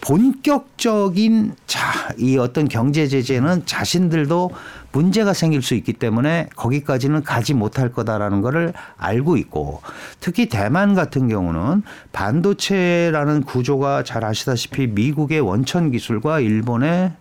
[0.00, 1.80] 본격적인 자,
[2.18, 4.50] 이 어떤 경제 제재는 자신들도
[4.92, 9.82] 문제가 생길 수 있기 때문에 거기까지는 가지 못할 거다라는 거를 알고 있고
[10.20, 17.12] 특히 대만 같은 경우는 반도체라는 구조가 잘 아시다시피 미국의 원천 기술과 일본의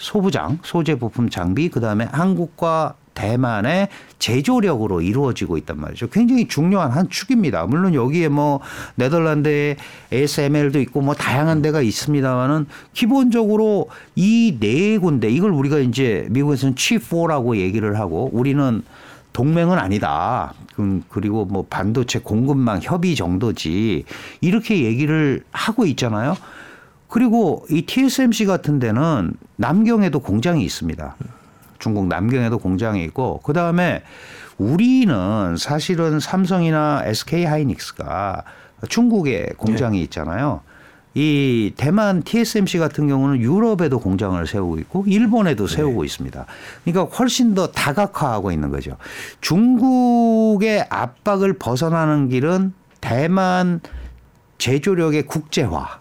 [0.00, 6.08] 소부장, 소재 부품 장비, 그다음에 한국과 대만의 제조력으로 이루어지고 있단 말이죠.
[6.08, 7.66] 굉장히 중요한 한 축입니다.
[7.66, 8.60] 물론 여기에 뭐
[8.94, 9.76] 네덜란드의
[10.12, 17.56] ASML도 있고 뭐 다양한 데가 있습니다만은 기본적으로 이 네 군데 이걸 우리가 이제 미국에서는 G4라고
[17.56, 18.82] 얘기를 하고 우리는
[19.32, 20.54] 동맹은 아니다.
[20.78, 24.04] 음, 그리고 뭐 반도체 공급망 협의 정도지
[24.40, 26.36] 이렇게 얘기를 하고 있잖아요.
[27.10, 31.16] 그리고 이 TSMC 같은 데는 남경에도 공장이 있습니다.
[31.78, 34.02] 중국 남경에도 공장이 있고 그 다음에
[34.58, 38.44] 우리는 사실은 삼성이나 SK 하이닉스가
[38.88, 40.60] 중국에 공장이 있잖아요.
[41.14, 46.46] 이 대만 TSMC 같은 경우는 유럽에도 공장을 세우고 있고 일본에도 세우고 있습니다.
[46.84, 48.96] 그러니까 훨씬 더 다각화하고 있는 거죠.
[49.40, 53.80] 중국의 압박을 벗어나는 길은 대만
[54.58, 55.98] 제조력의 국제화.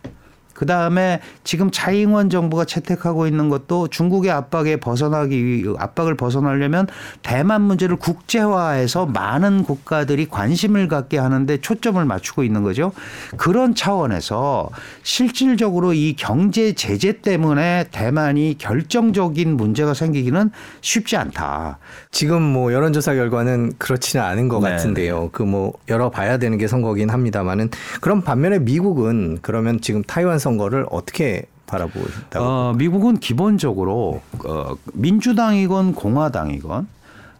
[0.59, 6.85] 그 다음에 지금 차잉원 정부가 채택하고 있는 것도 중국의 압박에 벗어나기 위 압박을 벗어나려면
[7.21, 12.91] 대만 문제를 국제화해서 많은 국가들이 관심을 갖게 하는데 초점을 맞추고 있는 거죠.
[13.37, 14.69] 그런 차원에서
[15.03, 21.77] 실질적으로 이 경제 제재 때문에 대만이 결정적인 문제가 생기기는 쉽지 않다.
[22.11, 25.29] 지금 뭐 여론조사 결과는 그렇지는 않은 것 네, 같은데요.
[25.31, 27.69] 그 뭐 열어봐야 되는 게 선거긴 합니다만은
[28.01, 32.45] 그럼 반면에 미국은 그러면 지금 타이완 선 거를 어떻게 바라보고 있다고?
[32.45, 36.87] 어, 미국은 기본적으로 어, 민주당이건 공화당이건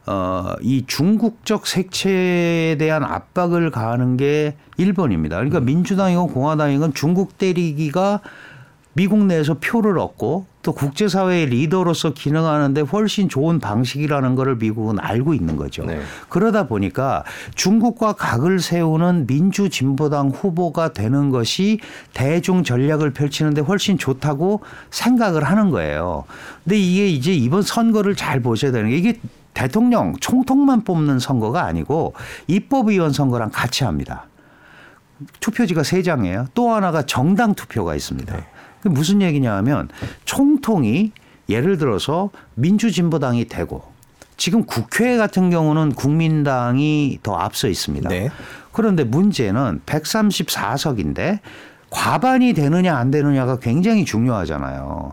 [0.08, 5.30] 어, 이 중국적 색채에 대한 압박을 가하는 게 1번입니다.
[5.32, 8.22] 그러니까 민주당이건 공화당이건 중국 때리기가
[8.94, 15.56] 미국 내에서 표를 얻고 또 국제사회의 리더로서 기능하는데 훨씬 좋은 방식이라는 것을 미국은 알고 있는
[15.56, 15.86] 거죠.
[15.86, 16.02] 네.
[16.28, 17.24] 그러다 보니까
[17.56, 21.80] 중국과 각을 세우는 민주진보당 후보가 되는 것이
[22.14, 26.26] 대중 전략을 펼치는데 훨씬 좋다고 생각을 하는 거예요.
[26.66, 29.20] 근데 이게 이제 이번 선거를 잘 보셔야 되는 게 이게
[29.54, 32.14] 대통령 총통만 뽑는 선거가 아니고
[32.48, 34.26] 입법위원 선거랑 같이 합니다.
[35.40, 36.48] 투표지가 세 장이에요.
[36.54, 38.36] 또 하나가 정당 투표가 있습니다.
[38.36, 38.46] 네.
[38.82, 39.90] 그게 무슨 얘기냐 하면
[40.26, 41.12] 총통이
[41.50, 43.84] 예를 들어서 민주진보당이 되고
[44.38, 48.10] 지금 국회 같은 경우는 국민당이 더 앞서 있습니다.
[48.10, 48.30] 네.
[48.72, 51.40] 그런데 문제는 134석인데
[51.90, 55.12] 과반이 되느냐 안 되느냐가 굉장히 중요하잖아요.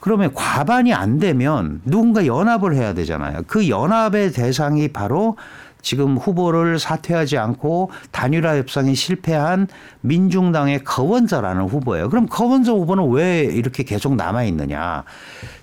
[0.00, 3.42] 그러면 과반이 안 되면 누군가 연합을 해야 되잖아요.
[3.46, 5.36] 그 연합의 대상이 바로
[5.86, 9.68] 지금 후보를 사퇴하지 않고 단일화 협상에 실패한
[10.00, 12.08] 민중당의 거원자라는 후보예요.
[12.08, 15.04] 그럼 거원자 후보는 왜 이렇게 계속 남아 있느냐?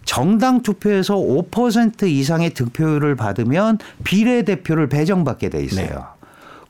[0.05, 5.87] 정당 투표에서 5% 이상의 득표율을 받으면 비례대표를 배정받게 돼 있어요.
[5.87, 5.95] 네.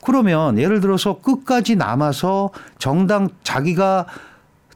[0.04, 4.08] 그러면 예를 들어서 끝까지 남아서 정당 자기가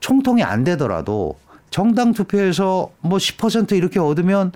[0.02, 1.36] 총통이 안 되더라도
[1.72, 4.52] 정당 투표에서 뭐 10% 이렇게 얻으면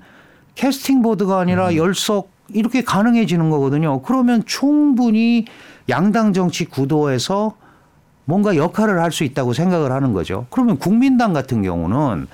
[0.54, 4.02] 캐스팅 보드가 아니라 열석 이렇게 가능해지는 거거든요.
[4.02, 5.46] 그러면 충분히
[5.88, 7.54] 양당 정치 구도에서
[8.24, 10.46] 뭔가 역할을 할 수 있다고 생각을 하는 거죠.
[10.50, 12.28] 그러면 국민당 같은 경우는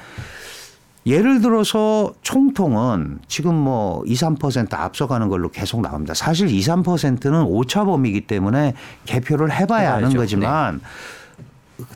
[1.07, 6.13] 예를 들어서 총통은 지금 뭐 2, 3% 앞서가는 걸로 계속 나옵니다.
[6.13, 8.75] 사실 2, 3%는 오차범위이기 때문에
[9.07, 10.19] 개표를 해봐야 해봐야죠.
[10.19, 10.81] 거지만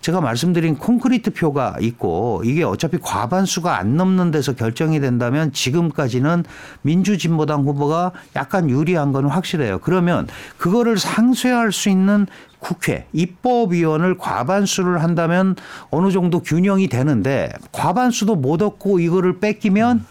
[0.01, 6.45] 제가 말씀드린 콘크리트 표가 있고 이게 어차피 과반수가 안 넘는 데서 결정이 된다면 지금까지는
[6.83, 9.79] 민주진보당 후보가 약간 유리한 건 확실해요.
[9.81, 12.27] 그러면 그거를 상쇄할 수 있는
[12.61, 15.57] 국회 입법위원을 과반수를 한다면
[15.91, 20.05] 어느 정도 균형이 되는데 과반수도 못 얻고 이거를 뺏기면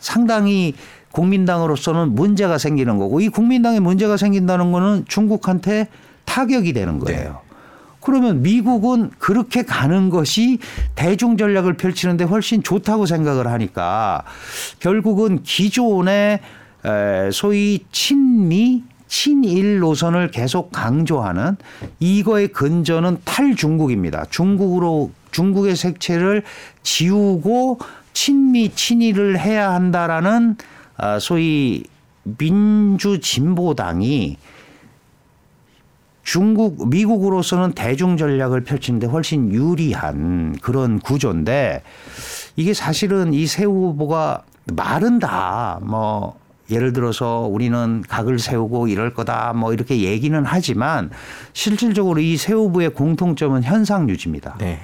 [0.00, 0.74] 상당히
[1.12, 5.86] 국민당으로서는 문제가 생기는 거고 이 국민당에 문제가 생긴다는 거는 중국한테
[6.24, 7.40] 타격이 되는 거예요.
[8.02, 10.58] 그러면 미국은 그렇게 가는 것이
[10.94, 14.24] 대중 전략을 펼치는데 훨씬 좋다고 생각을 하니까
[14.80, 16.40] 결국은 기존의
[17.32, 21.56] 소위 친미 친일 노선을 계속 강조하는
[22.00, 24.24] 이거의 근저는 탈중국입니다.
[24.30, 26.42] 중국으로 중국의 색채를
[26.82, 27.78] 지우고
[28.14, 30.56] 친미 친일을 해야 한다라는
[30.96, 31.84] 아, 소위
[32.22, 34.36] 민주 진보당이
[36.22, 41.82] 중국 미국으로서는 대중 전략을 펼치는데 훨씬 유리한 그런 구조인데
[42.56, 44.42] 이게 사실은 이 새 후보가
[44.74, 51.10] 말은 다 뭐 예를 들어서 우리는 각을 세우고 이럴 거다 뭐 이렇게 얘기는 하지만
[51.52, 54.56] 실질적으로 이 새 후보의 공통점은 현상 유지입니다.
[54.58, 54.78] 네.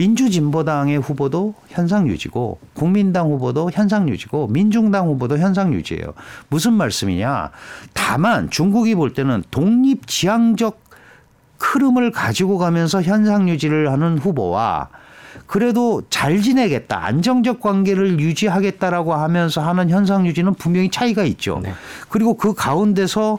[0.00, 6.14] 민주진보당의 후보도 현상 유지고 국민당 후보도 현상 유지고 민중당 후보도 현상 유지예요.
[6.48, 7.50] 무슨 말씀이냐?
[7.92, 10.80] 다만 중국이 볼 때는 독립 지향적
[11.58, 14.88] 흐름을 가지고 가면서 현상 유지를 하는 후보와
[15.46, 21.60] 그래도 잘 지내겠다, 안정적 관계를 유지하겠다라고 하면서 하는 현상 유지는 분명히 차이가 있죠.
[21.62, 21.74] 네.
[22.08, 23.38] 그리고 그 가운데서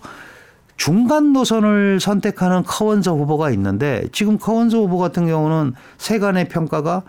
[0.81, 7.03] 중간 노선을 선택하는 커원서 후보가 있는데 지금 커원서 후보 같은 경우는 세간의 평가가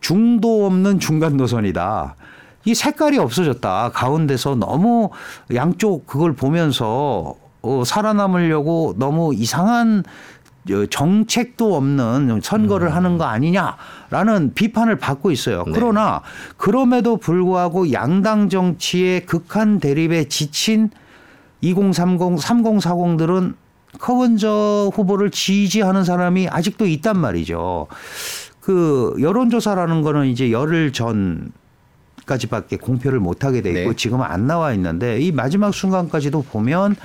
[0.00, 2.16] 중도 없는 중간 노선이다.
[2.64, 3.92] 이 색깔이 없어졌다.
[3.94, 5.10] 가운데서 너무
[5.54, 10.02] 양쪽 그걸 보면서 어, 살아남으려고 너무 이상한
[10.90, 12.92] 정책도 없는 선거를 음.
[12.92, 15.62] 하는 거 아니냐라는 비판을 받고 있어요.
[15.66, 15.72] 네.
[15.72, 16.22] 그러나
[16.56, 20.90] 그럼에도 불구하고 양당 정치의 극한 대립에 지친
[21.62, 23.54] 2030, 3040들은
[23.98, 27.86] 커먼저 후보를 지지하는 사람이 아직도 있단 말이죠.
[28.60, 31.52] 그 여론조사라는 거는 이제 열흘 전
[32.26, 33.96] 까지밖에 공표를 못 하게 돼 있고 네.
[33.96, 36.96] 지금은 안 나와 있는데 이 마지막 순간까지도 보면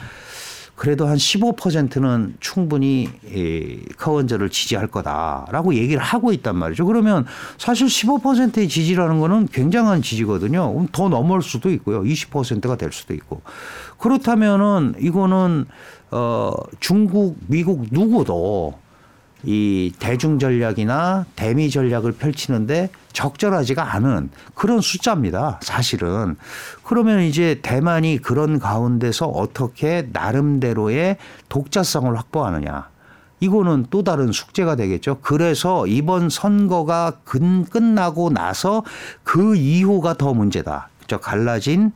[0.77, 6.85] 그래도 한 15%는 충분히 이 커원저를 지지할 거다라고 얘기를 하고 있단 말이죠.
[6.85, 7.25] 그러면
[7.57, 10.85] 사실 15%의 지지라는 거는 굉장한 지지거든요.
[10.91, 12.03] 더 넘을 수도 있고요.
[12.03, 13.41] 20%가 될 수도 있고.
[13.97, 15.65] 그렇다면은 이거는
[16.11, 18.75] 어 중국, 미국 누구도
[19.43, 25.59] 이 대중 전략이나 대미 전략을 펼치는데 적절하지가 않은 그런 숫자입니다.
[25.61, 26.35] 사실은.
[26.83, 31.17] 그러면 이제 대만이 그런 가운데서 어떻게 나름대로의
[31.49, 32.89] 독자성을 확보하느냐.
[33.39, 35.19] 이거는 또 다른 숙제가 되겠죠.
[35.21, 38.83] 그래서 이번 선거가 끝나고 나서
[39.23, 40.89] 그 이후가 더 문제다.
[41.07, 41.91] 저 갈라진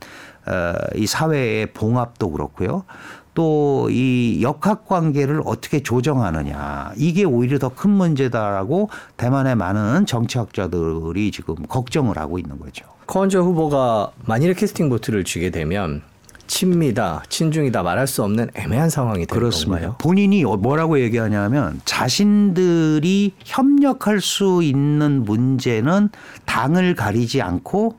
[0.46, 2.84] 어, 이 사회의 봉합도 그렇고요.
[3.34, 11.54] 또 이 역학 관계를 어떻게 조정하느냐 이게 오히려 더 큰 문제다라고 대만의 많은 정치학자들이 지금
[11.68, 12.84] 걱정을 하고 있는 거죠.
[13.06, 16.02] 커언저 후보가 만일에 캐스팅 보트를 쥐게 되면
[16.46, 19.78] 친미다, 친중이다 말할 수 없는 애매한 상황이 되는 그렇습니다.
[19.80, 19.96] 건가요?
[19.98, 26.10] 본인이 뭐라고 얘기하냐면 자신들이 협력할 수 있는 문제는
[26.44, 27.96] 당을 가리지 않고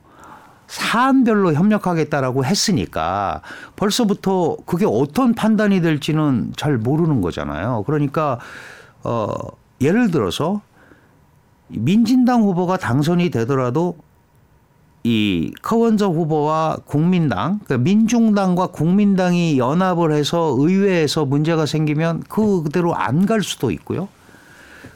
[0.68, 3.42] 사안별로 협력하겠다라고 했으니까
[3.76, 7.84] 벌써부터 그게 어떤 판단이 될지는 잘 모르는 거잖아요.
[7.86, 8.40] 그러니까
[9.04, 9.28] 어
[9.82, 10.62] 예를 들어서
[11.68, 13.98] 민진당 후보가 당선이 되더라도
[15.06, 23.26] 이 커원저 후보와 국민당, 그러니까 민중당과 국민당이 연합을 해서 의회에서 문제가 생기면 그 그대로 안
[23.26, 24.08] 갈 수도 있고요.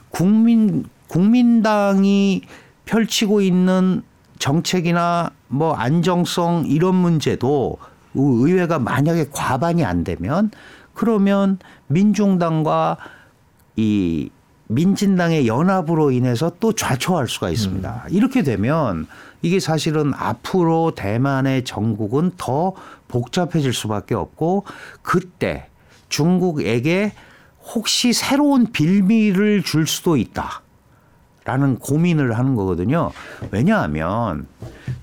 [0.10, 2.42] 국민 국민당이
[2.86, 4.04] 펼치고 있는
[4.40, 7.78] 정책이나 뭐 안정성 이런 문제도
[8.14, 10.52] 의회가 만약에 과반이 안 되면
[10.94, 12.98] 그러면 민중당과
[13.76, 14.30] 이
[14.70, 18.04] 민진당의 연합으로 인해서 또 좌초할 수가 있습니다.
[18.06, 18.14] 음.
[18.14, 19.08] 이렇게 되면
[19.42, 22.74] 이게 사실은 앞으로 대만의 정국은 더
[23.08, 24.66] 복잡해질 수밖에 없고
[25.02, 25.70] 그때
[26.10, 27.14] 중국에게
[27.74, 30.62] 혹시 새로운 빌미를 줄 수도 있다.
[31.48, 33.12] 라는 고민을 하는 거거든요.
[33.52, 34.48] 왜냐하면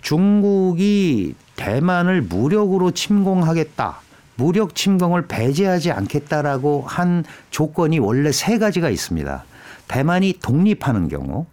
[0.03, 3.97] 중국이 대만을 무력으로 침공하겠다.
[4.37, 9.43] 무력 침공을 배제하지 않겠다라고 한 조건이 원래 세 가지가 있습니다.
[9.89, 11.47] 대만이 독립하는 경우,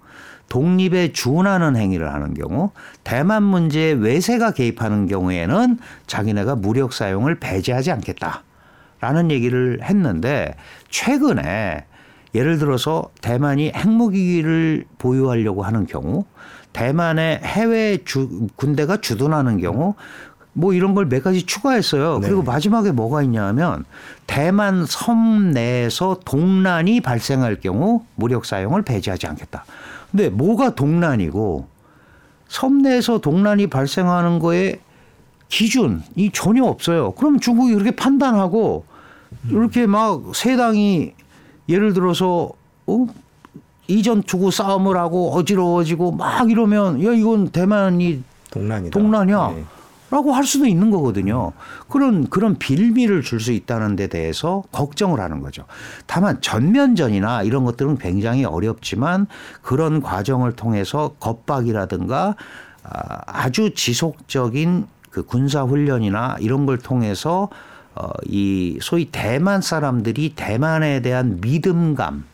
[0.50, 2.72] 독립에 준하는 행위를 하는 경우,
[3.06, 8.44] 대만 문제에 외세가 개입하는 경우에는 자기네가 무력 사용을 배제하지 않겠다
[9.00, 10.54] 라는 얘기를 했는데
[10.90, 11.86] 최근에
[12.34, 16.26] 예를 들어서 대만이 핵무기를 보유하려고 하는 경우
[16.74, 19.96] 대만의 해외 주, 군대가 주둔하는 경우
[20.54, 22.20] 뭐 이런 걸 몇 가지 추가했어요.
[22.20, 22.28] 네.
[22.28, 23.86] 그리고 마지막에 뭐가 있냐면
[24.28, 29.66] 대만 섬 내에서 동란이 발생할 경우 무력 사용을 배제하지 않겠다.
[30.12, 31.68] 근데 뭐가 동란이고
[32.48, 34.80] 섬 내에서 동란이 발생하는 거에
[35.48, 37.12] 기준이 전혀 없어요.
[37.12, 38.86] 그럼 중국이 그렇게 판단하고
[39.50, 41.14] 이렇게 막 세당이
[41.72, 42.52] 예를 들어서
[42.88, 43.08] 어?
[43.88, 49.00] 이전 투구 싸움을 하고 어지러워지고 막 이러면 야 이건 대만이 동란이다.
[49.00, 49.48] 동란이야.
[49.56, 49.64] 네.
[50.12, 51.54] 라고 할 수도 있는 거거든요.
[51.88, 55.64] 그런 그런 빌미를 줄 수 있다는 데 대해서 걱정을 하는 거죠.
[56.06, 59.28] 다만 전면전이나 이런 것들은 굉장히 어렵지만
[59.62, 62.36] 그런 과정을 통해서 겁박이라든가
[62.84, 67.50] 아, 아주 지속적인 그 군사 훈련이나 이런 걸 통해서 어,
[68.26, 72.26] 이 소위 대만 사람들이 대만에 대한 믿음감,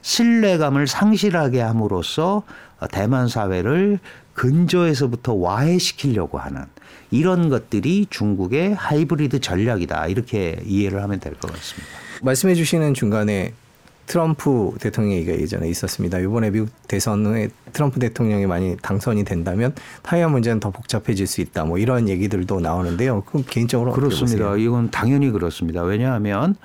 [0.00, 2.42] 신뢰감을 상실하게 함으로써
[2.80, 3.98] 어, 대만 사회를
[4.34, 6.64] 근저에서부터 와해시키려고 하는
[7.10, 11.88] 이런 것들이 중국의 하이브리드 전략이다 이렇게 이해를 하면 될 것 같습니다.
[12.22, 13.52] 말씀해 주시는 중간에
[14.06, 16.18] 트럼프 대통령 얘기가 예전에 있었습니다.
[16.18, 21.64] 이번에 미국 대선 후에 트럼프 대통령이 많이 당선이 된다면 타이완 문제는 더 복잡해질 수 있다.
[21.64, 23.22] 뭐 이런 얘기들도 나오는데요.
[23.22, 24.50] 그럼 개인적으로 그렇습니다.
[24.50, 24.56] 보세요?
[24.56, 25.82] 이건 당연히 그렇습니다.
[25.82, 26.56] 왜냐하면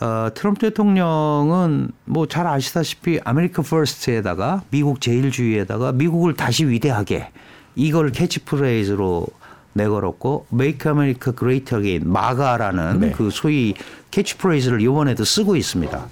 [0.00, 7.30] 어, 트럼프 대통령은 뭐 잘 아시다시피 America First에다가 미국 제일주의에다가 미국을 다시 위대하게
[7.74, 9.26] 이걸 캐치프레이즈로
[9.72, 13.12] 내걸었고 Make America Great Again MAGA라는 네.
[13.12, 13.74] 그 소위
[14.10, 16.08] 캐치프레이즈를 이번에도 쓰고 있습니다.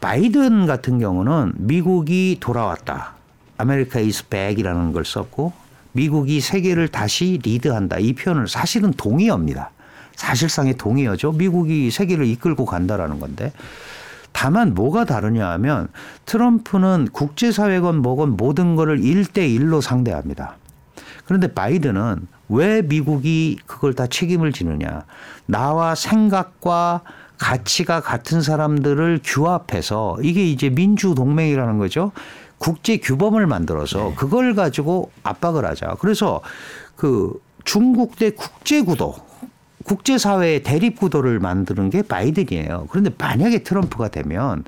[0.00, 3.14] 바이든 같은 경우는 미국이 돌아왔다.
[3.58, 5.52] America is back이라는 걸 썼고
[5.92, 7.98] 미국이 세계를 다시 리드한다.
[7.98, 9.70] 이 표현을 사실은 동의어입니다.
[10.14, 11.32] 사실상의 동의어죠.
[11.32, 13.52] 미국이 세계를 이끌고 간다라는 건데
[14.32, 15.88] 다만 뭐가 다르냐 하면
[16.26, 20.56] 트럼프는 국제사회건 뭐건 모든 거를 일대일로 상대합니다.
[21.24, 25.04] 그런데 바이든은 왜 미국이 그걸 다 책임을 지느냐.
[25.46, 27.00] 나와 생각과
[27.38, 32.12] 가치가 같은 사람들을 규합해서 이게 이제 민주 동맹이라는 거죠.
[32.58, 35.96] 국제 규범을 만들어서 그걸 가지고 압박을 하자.
[36.00, 36.40] 그래서
[36.96, 39.14] 그 중국 대 국제 구도
[39.84, 42.88] 국제사회의 대립 구도를 만드는 게 바이든이에요.
[42.90, 44.64] 그런데 만약에 트럼프가 되면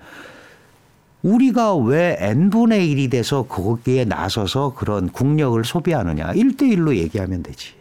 [1.23, 6.33] 우리가 왜 n분의 1이 돼서 거기에 나서서 그런 국력을 소비하느냐.
[6.33, 7.78] 1대1로 얘기하면 되지.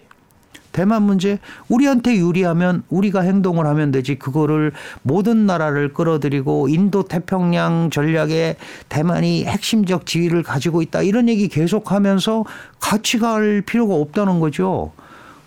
[0.71, 8.57] 대만 문제 우리한테 유리하면 우리가 행동을 하면 되지 그거를 모든 나라를 끌어들이고 인도 태평양 전략에
[8.89, 12.45] 대만이 핵심적 지위를 가지고 있다 이런 얘기 계속하면서
[12.79, 14.91] 같이 갈 필요가 없다는 거죠.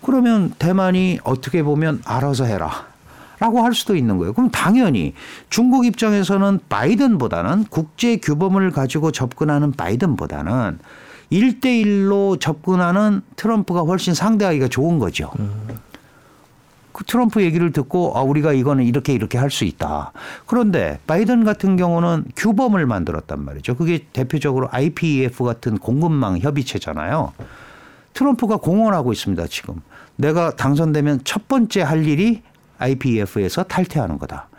[0.01, 2.91] 그러면 대만이 어떻게 보면 알아서 해라.
[3.39, 4.33] 라고 할 수도 있는 거예요.
[4.33, 5.15] 그럼 당연히
[5.49, 10.77] 중국 입장에서는 바이든보다는 국제 규범을 가지고 접근하는 바이든보다는
[11.31, 15.31] 1대1로 접근하는 트럼프가 훨씬 상대하기가 좋은 거죠.
[16.91, 20.11] 그 트럼프 얘기를 듣고 아 우리가 이거는 이렇게 이렇게 할 수 있다.
[20.45, 23.75] 그런데 바이든 같은 경우는 규범을 만들었단 말이죠.
[23.75, 27.33] 그게 대표적으로 IPEF 같은 공급망 협의체잖아요.
[28.13, 29.47] 트럼프가 공언하고 있습니다.
[29.47, 29.81] 지금
[30.17, 32.43] 내가 당선되면 첫 번째 할 일이
[32.77, 34.49] IPEF에서 탈퇴하는 거다.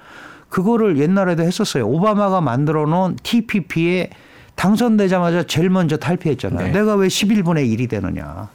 [0.48, 1.86] 그거를 옛날에도 했었어요.
[1.86, 4.10] 오바마가 만들어 놓은 TPP에
[4.54, 6.66] 당선되자마자 제일 먼저 탈피했잖아요.
[6.66, 6.72] 네.
[6.72, 8.48] 내가 왜 11분의 1이 되느냐.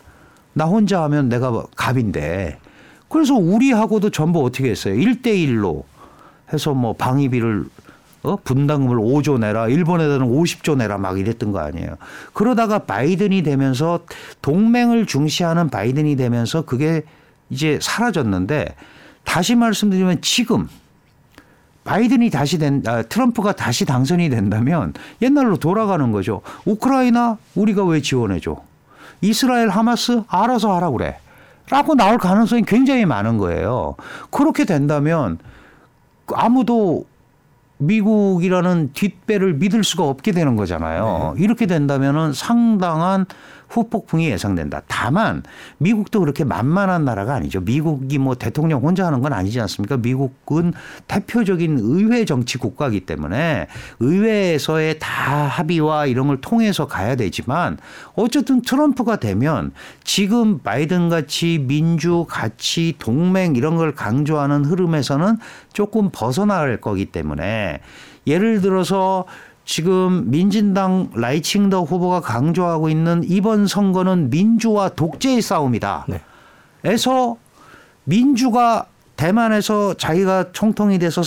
[0.53, 2.59] 나 혼자 하면 내가 뭐 갑인데.
[3.09, 4.95] 그래서 우리하고도 전부 어떻게 했어요?
[4.95, 5.83] 1대1로
[6.51, 7.65] 해서 뭐 방위비를
[8.23, 8.35] 어?
[8.43, 11.95] 분담금을 5조 내라, 일본에다는 50조 내라 막 이랬던 거 아니에요.
[12.33, 14.01] 그러다가 바이든이 되면서
[14.41, 17.03] 동맹을 중시하는 바이든이 되면서 그게
[17.49, 18.75] 이제 사라졌는데
[19.23, 20.67] 다시 말씀드리면 지금
[21.87, 26.41] 바이든이 다시 된, 아, 트럼프가 다시 당선이 된다면 옛날로 돌아가는 거죠.
[26.65, 28.57] 우크라이나 우리가 왜 지원해 줘?
[29.21, 31.17] 이스라엘 하마스 알아서 하라 그래.
[31.69, 33.95] 라고 나올 가능성이 굉장히 많은 거예요.
[34.31, 35.37] 그렇게 된다면
[36.33, 37.05] 아무도
[37.77, 41.35] 미국이라는 뒷배를 믿을 수가 없게 되는 거잖아요.
[41.37, 43.25] 이렇게 된다면은 상당한
[43.69, 44.81] 후폭풍이 예상된다.
[44.87, 45.43] 다만
[45.77, 47.61] 미국도 그렇게 만만한 나라가 아니죠.
[47.61, 49.97] 미국이 뭐 대통령 혼자 하는 건 아니지 않습니까?
[49.97, 50.73] 미국은
[51.07, 53.67] 대표적인 의회 정치 국가이기 때문에
[53.99, 57.77] 의회에서의 다 합의와 이런 걸 통해서 가야 되지만
[58.15, 59.71] 어쨌든 트럼프가 되면
[60.03, 65.37] 지금 바이든 같이 민주 가치 동맹 이런 걸 강조하는 흐름에서는
[65.73, 67.81] 조금 벗어날 거기 때문에
[68.27, 69.25] 예를 들어서
[69.67, 76.05] 지금 민진당 라이칭더 후보가 강조하고 있는 이번 선거는 민주와 독재의 싸움이다.
[76.07, 76.21] 네.
[76.85, 77.35] 에서
[78.05, 78.85] 민주가
[79.17, 81.21] 대만에서 자기가 총통이 돼서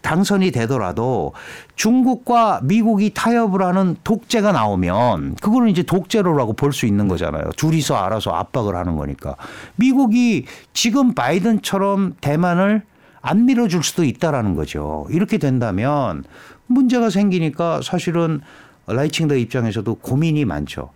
[0.00, 1.32] 당선이 되더라도
[1.74, 7.50] 중국과 미국이 타협을 하는 독재가 나오면 그거는 이제 독재로라고 볼 수 있는 거잖아요.
[7.56, 9.34] 둘이서 알아서 압박을 하는 거니까.
[9.74, 12.82] 미국이 지금 바이든처럼 대만을
[13.22, 15.06] 안 밀어줄 수도 있다라는 거죠.
[15.10, 16.22] 이렇게 된다면
[16.70, 18.40] 문제가 생기니까 사실은
[18.86, 20.90] 라이칭더 입장에서도 고민이 많죠.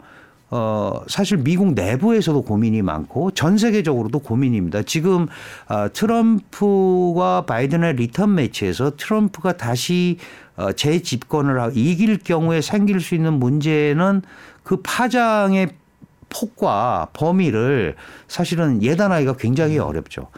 [0.50, 4.82] 어, 사실 미국 내부에서도 고민이 많고 전 세계적으로도 고민입니다.
[4.82, 5.26] 지금
[5.68, 10.18] 어, 트럼프와 바이든의 리턴 매치에서 트럼프가 다시
[10.56, 14.22] 어, 재집권을 하고 이길 경우에 생길 수 있는 문제는
[14.62, 15.70] 그 파장의
[16.28, 17.96] 폭과 범위를
[18.28, 20.28] 사실은 예단하기가 굉장히 어렵죠.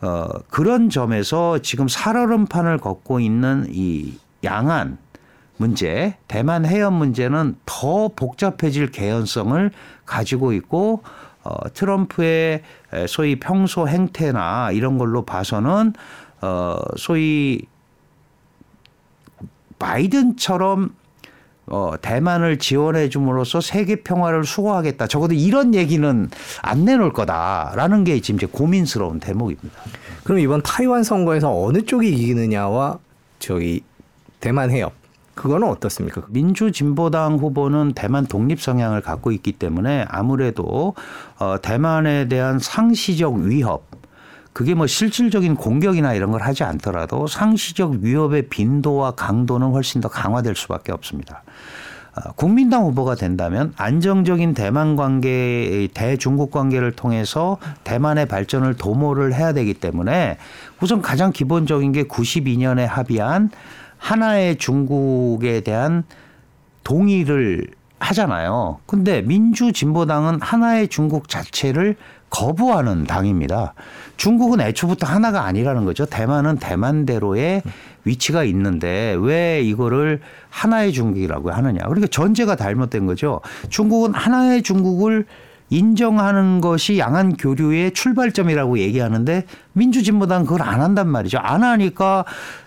[0.00, 4.14] 어, 그런 점에서 지금 살얼음판을 걷고 있는 이
[4.44, 4.98] 양안
[5.56, 9.70] 문제, 대만 해협 문제는 더 복잡해질 개연성을
[10.06, 11.02] 가지고 있고
[11.42, 12.62] 어, 트럼프의
[13.08, 15.92] 소위 평소 행태나 이런 걸로 봐서는
[16.40, 17.62] 어, 소위
[19.78, 20.94] 바이든처럼
[21.66, 25.06] 어, 대만을 지원해 줌으로써 세계 평화를 수호하겠다.
[25.06, 26.30] 적어도 이런 얘기는
[26.62, 29.80] 안 내놓을 거다라는 게 지금 이제 고민스러운 대목입니다.
[30.24, 32.98] 그럼 이번 타이완 선거에서 어느 쪽이 이기느냐와
[33.38, 33.82] 저기
[34.40, 34.92] 대만 해협
[35.34, 36.22] 그거는 어떻습니까?
[36.28, 40.94] 민주진보당 후보는 대만 독립 성향을 갖고 있기 때문에 아무래도
[41.38, 43.88] 어, 대만에 대한 상시적 위협
[44.52, 50.56] 그게 뭐 실질적인 공격이나 이런 걸 하지 않더라도 상시적 위협의 빈도와 강도는 훨씬 더 강화될
[50.56, 51.42] 수밖에 없습니다.
[52.16, 59.72] 어, 국민당 후보가 된다면 안정적인 대만 관계, 대중국 관계를 통해서 대만의 발전을 도모를 해야 되기
[59.72, 60.36] 때문에
[60.82, 63.50] 우선 가장 기본적인 게 92년에 합의한
[64.00, 66.02] 하나의 중국에 대한
[66.82, 67.68] 동의를
[68.00, 68.78] 하잖아요.
[68.86, 71.96] 근데 민주진보당은 하나의 중국 자체를
[72.30, 73.74] 거부하는 당입니다.
[74.16, 76.06] 중국은 애초부터 하나가 아니라는 거죠.
[76.06, 77.62] 대만은 대만대로의
[78.04, 81.80] 위치가 있는데 왜 이거를 하나의 중국이라고 하느냐.
[81.82, 83.40] 그러니까 전제가 잘못된 거죠.
[83.68, 85.26] 중국은 하나의 중국을
[85.70, 91.38] 인정하는 것이 양안 교류의 출발점이라고 얘기하는데 민주진보당 그걸 안 한단 말이죠.
[91.38, 92.24] 안 하니까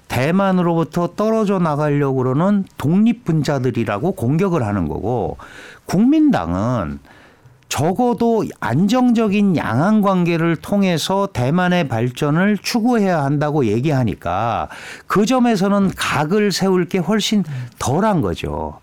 [0.08, 5.38] 대만으로부터 떨어져 나가려고 그러는 독립분자들이라고 공격을 하는 거고
[5.86, 7.00] 국민당은
[7.68, 14.70] 적어도 안정적인 양안 관계를 통해서 대만의 발전을 추구해야 한다고 얘기하니까
[15.08, 17.44] 그 점에서는 각을 세울 게 훨씬
[17.80, 18.80] 덜한 거죠.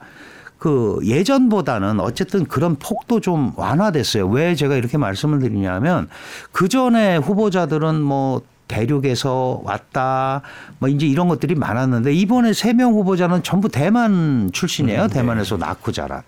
[0.60, 4.28] 그 예전보다는 어쨌든 그런 폭도 좀 완화됐어요.
[4.28, 6.06] 왜 제가 이렇게 말씀을 드리냐면
[6.52, 10.42] 그 전에 후보자들은 뭐 대륙에서 왔다
[10.78, 15.02] 뭐 이제 이런 것들이 많았는데 이번에 세 명 후보자는 전부 대만 출신이에요.
[15.04, 15.12] 음, 네.
[15.14, 16.22] 대만에서 낳고 자란.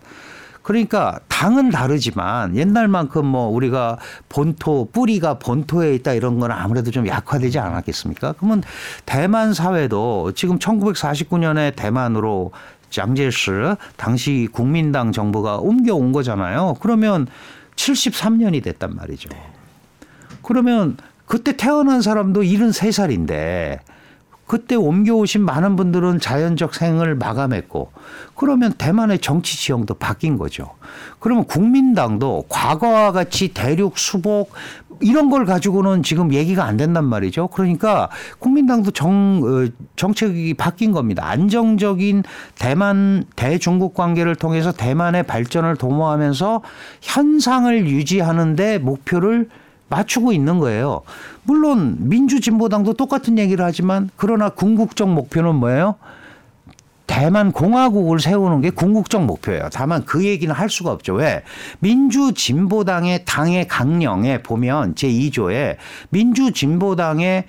[0.62, 7.58] 그러니까 당은 다르지만 옛날만큼 뭐 우리가 본토 뿌리가 본토에 있다 이런 건 아무래도 좀 약화되지
[7.58, 8.34] 않았겠습니까?
[8.38, 8.62] 그러면
[9.04, 12.52] 대만 사회도 지금 1949년에 대만으로
[12.92, 13.50] 장제시
[13.96, 16.76] 당시 국민당 정부가 옮겨온 거잖아요.
[16.80, 17.26] 그러면
[17.74, 19.30] 73년이 됐단 말이죠.
[20.42, 23.80] 그러면 그때 태어난 사람도 73살인데
[24.46, 27.90] 그때 옮겨오신 많은 분들은 자연적 생을 마감했고
[28.34, 30.74] 그러면 대만의 정치 지형도 바뀐 거죠.
[31.20, 34.52] 그러면 국민당도 과거와 같이 대륙 수복
[35.02, 37.48] 이런 걸 가지고는 지금 얘기가 안 된단 말이죠.
[37.48, 41.26] 그러니까 국민당도 정, 어, 정책이 바뀐 겁니다.
[41.28, 42.22] 안정적인
[42.58, 46.62] 대만, 대중국 관계를 통해서 대만의 발전을 도모하면서
[47.02, 49.48] 현상을 유지하는데 목표를
[49.88, 51.02] 맞추고 있는 거예요.
[51.42, 55.96] 물론 민주진보당도 똑같은 얘기를 하지만 그러나 궁극적 목표는 뭐예요?
[57.12, 59.68] 대만 공화국을 세우는 게 궁극적 목표예요.
[59.70, 61.12] 다만 그 얘기는 할 수가 없죠.
[61.12, 61.42] 왜?
[61.78, 65.76] 민주 진보당의 당의 강령에 보면 제 2조에
[66.08, 67.44] 민주 진보당의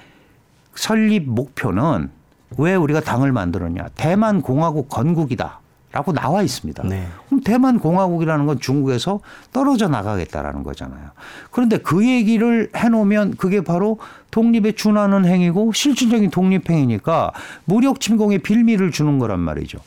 [0.75, 2.11] 설립 목표는
[2.57, 3.87] 왜 우리가 당을 만들었냐?
[3.95, 5.61] 대만 공화국 건국이다.
[5.93, 6.83] 라고 나와 있습니다.
[6.87, 7.07] 네.
[7.27, 9.19] 그럼 대만 공화국이라는 건 중국에서
[9.53, 11.11] 떨어져 나가겠다라는 거잖아요.
[11.51, 13.99] 그런데 그 얘기를 해놓으면 그게 바로
[14.31, 17.31] 독립에 준하는 행위고 실질적인 독립 행위니까
[17.65, 19.77] 무력 침공의 빌미를 주는 거란 말이죠.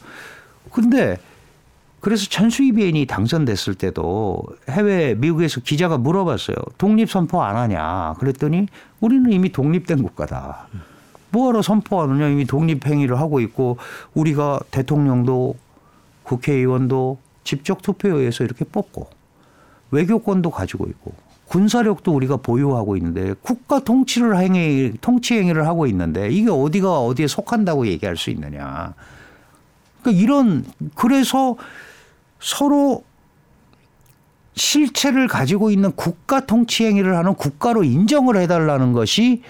[0.70, 1.18] 근데
[1.98, 6.54] 그래서 천수이비엔이 당선됐을 때도 해외 미국에서 기자가 물어봤어요.
[6.78, 8.14] 독립 선포 안 하냐?
[8.20, 8.68] 그랬더니
[9.00, 10.68] 우리는 이미 독립된 국가다.
[11.30, 12.28] 뭐하러 선포하느냐?
[12.28, 13.78] 이미 독립 행위를 하고 있고
[14.14, 15.56] 우리가 대통령도
[16.26, 19.08] 국회의원도 직접 투표에 의해서 이렇게 뽑고
[19.92, 21.14] 외교권도 가지고 있고
[21.46, 27.86] 군사력도 우리가 보유하고 있는데 국가 통치를 행위 통치 행위를 하고 있는데 이게 어디가 어디에 속한다고
[27.86, 28.94] 얘기할 수 있느냐.
[30.02, 30.64] 그러니까 이런
[30.96, 31.56] 그래서
[32.40, 33.04] 서로
[34.56, 39.42] 실체를 가지고 있는 국가 통치 행위를 하는 국가로 인정을 해달라는 것이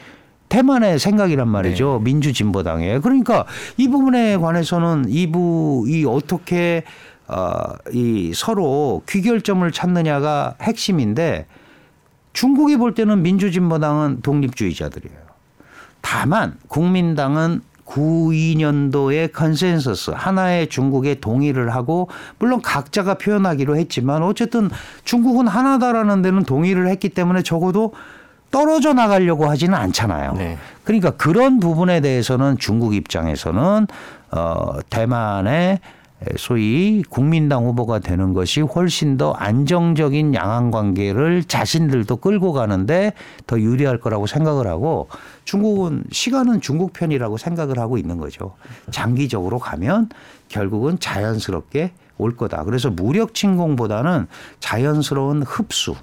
[0.48, 1.98] 대만의 생각이란 말이죠.
[1.98, 2.04] 네.
[2.04, 2.98] 민주진보당에.
[3.00, 6.84] 그러니까 이 부분에 관해서는 이부 이 어떻게
[7.28, 11.46] 어이 서로 귀결점을 찾느냐가 핵심인데
[12.32, 15.18] 중국이 볼 때는 민주진보당은 독립주의자들이에요.
[16.00, 24.70] 다만 국민당은 92년도에 컨센서스 하나의 중국에 동의를 하고 물론 각자가 표현하기로 했지만 어쨌든
[25.04, 27.94] 중국은 하나다라는 데는 동의를 했기 때문에 적어도
[28.50, 30.34] 떨어져 나가려고 하지는 않잖아요.
[30.34, 30.58] 네.
[30.84, 33.86] 그러니까 그런 부분에 대해서는 중국 입장에서는
[34.32, 35.80] 어 대만의
[36.38, 43.12] 소위 국민당 후보가 되는 것이 훨씬 더 안정적인 양안 관계를 자신들도 끌고 가는데
[43.46, 45.08] 더 유리할 거라고 생각을 하고
[45.44, 48.54] 중국은 시간은 중국 편이라고 생각을 하고 있는 거죠.
[48.90, 50.08] 장기적으로 가면
[50.48, 52.64] 결국은 자연스럽게 올 거다.
[52.64, 54.26] 그래서 무력 침공보다는
[54.58, 55.96] 자연스러운 흡수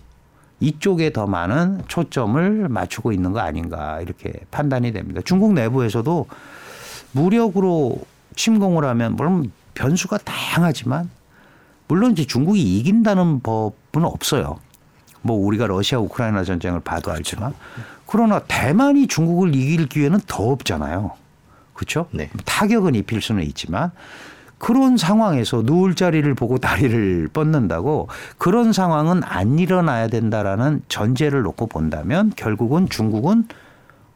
[0.64, 5.20] 이쪽에 더 많은 초점을 맞추고 있는 거 아닌가 이렇게 판단이 됩니다.
[5.26, 6.26] 중국 내부에서도
[7.12, 7.98] 무력으로
[8.38, 11.10] 침공을 하면 물론 변수가 다양하지만
[11.90, 14.60] 물론 이제 중국이 이긴다는 법은 없어요.
[15.22, 17.54] 뭐 우리가 러시아 우크라이나 전쟁을 봐도 알지만
[18.08, 21.12] 그러나 대만이 중국을 이길 기회는 더 없잖아요.
[21.74, 22.08] 그렇죠?
[22.12, 22.30] 네.
[22.46, 23.92] 타격은 입힐 수는 있지만
[24.64, 28.08] 그런 상황에서 누울 자리를 보고 다리를 뻗는다고
[28.38, 33.46] 그런 상황은 안 일어나야 된다라는 전제를 놓고 본다면 결국은 중국은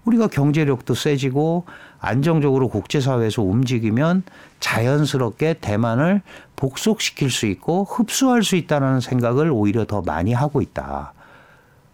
[0.05, 1.65] 우리가 경제력도 세지고
[1.99, 4.23] 안정적으로 국제사회에서 움직이면
[4.61, 6.21] 자연스럽게 대만을
[6.55, 11.11] 복속시킬 수 있고 흡수할 수 있다는 생각을 오히려 더 많이 하고 있다.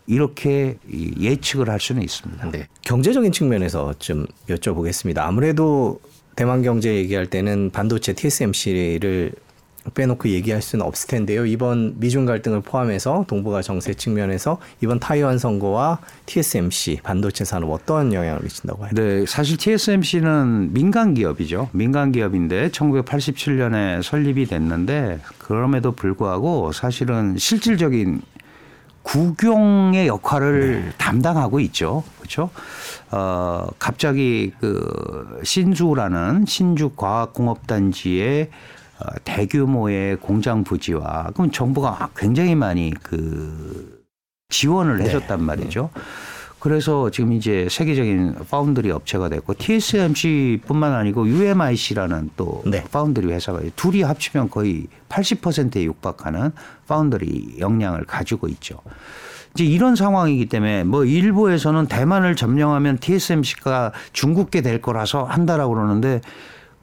[0.06, 0.78] 이렇게
[1.20, 2.52] 예측을 할 수는 있습니다.
[2.52, 2.68] 네.
[2.84, 5.22] 경제적인 측면에서 좀 여쭤보겠습니다.
[5.22, 6.00] 아무래도
[6.36, 9.34] 대만 경제 얘기할 때는 반도체 TSMC를
[9.94, 11.46] 빼놓고 얘기할 수는 없을 텐데요.
[11.46, 18.42] 이번 미중 갈등을 포함해서 동북아 정세 측면에서 이번 타이완 선거와 TSMC 반도체 산업 어떤 영향을
[18.44, 18.92] 미친다고 봐요?
[18.94, 21.70] 네, 사실 TSMC는 민간 기업이죠.
[21.74, 28.22] 민간 기업인데 1987년에 설립이 됐는데 그럼에도 불구하고 사실은 실질적인
[29.04, 30.92] 국용의 역할을 네.
[30.98, 32.04] 담당하고 있죠.
[32.20, 32.50] 그렇죠?
[33.14, 38.50] 어, 갑자기 그 신주라는 신주 과학공업단지의
[39.00, 44.04] 어, 대규모의 공장 부지와 그럼 정부가 굉장히 많이 그
[44.50, 45.06] 지원을 네.
[45.06, 45.92] 해줬단 말이죠.
[46.58, 52.84] 그래서 지금 이제 세계적인 파운드리 업체가 됐고 TSMC뿐만 아니고 UMIC라는 또 네.
[52.86, 56.52] 파운드리 회사가 둘이 합치면 거의 80%에 육박하는
[56.88, 58.80] 파운드리 역량을 가지고 있죠.
[59.56, 66.22] 이제 이런 상황이기 때문에 뭐 일부에서는 대만을 점령하면 TSMC가 중국계 될 거라서 한다라고 그러는데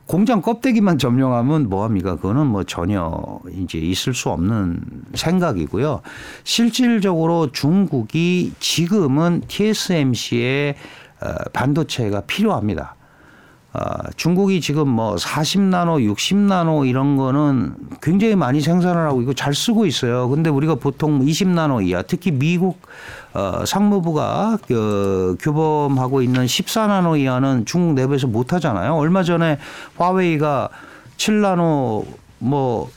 [0.06, 2.16] 공장 껍데기만 점령하면 뭐합니까?
[2.16, 4.80] 그거는 뭐 전혀 이제 있을 수 없는
[5.14, 6.00] 생각이고요.
[6.42, 10.74] 실질적으로 중국이 지금은 TSMC의
[11.22, 12.96] 어, 반도체가 필요합니다.
[13.72, 13.80] 어,
[14.16, 20.28] 중국이 지금 뭐 40나노, 60나노 이런 거는 굉장히 많이 생산을 하고 이거 잘 쓰고 있어요.
[20.28, 22.80] 근데 우리가 보통 20나노 이하, 특히 미국
[23.32, 28.96] 어, 상무부가 그 규범하고 있는 14나노 이하는 중국 내부에서 못 하잖아요.
[28.96, 29.58] 얼마 전에
[29.96, 30.68] 화웨이가
[31.16, 32.06] 7나노
[32.38, 32.90] 뭐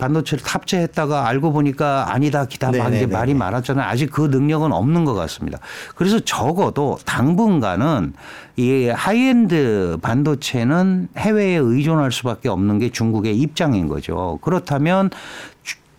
[0.00, 3.86] 반도체를 탑재했다가 알고 보니까 아니다 기다 막 이게 말이 많았잖아요.
[3.86, 5.58] 아직 그 능력은 없는 것 같습니다.
[5.94, 8.14] 그래서 적어도 당분간은
[8.56, 14.38] 이 하이엔드 반도체는 해외에 의존할 수밖에 없는 게 중국의 입장인 거죠.
[14.42, 15.10] 그렇다면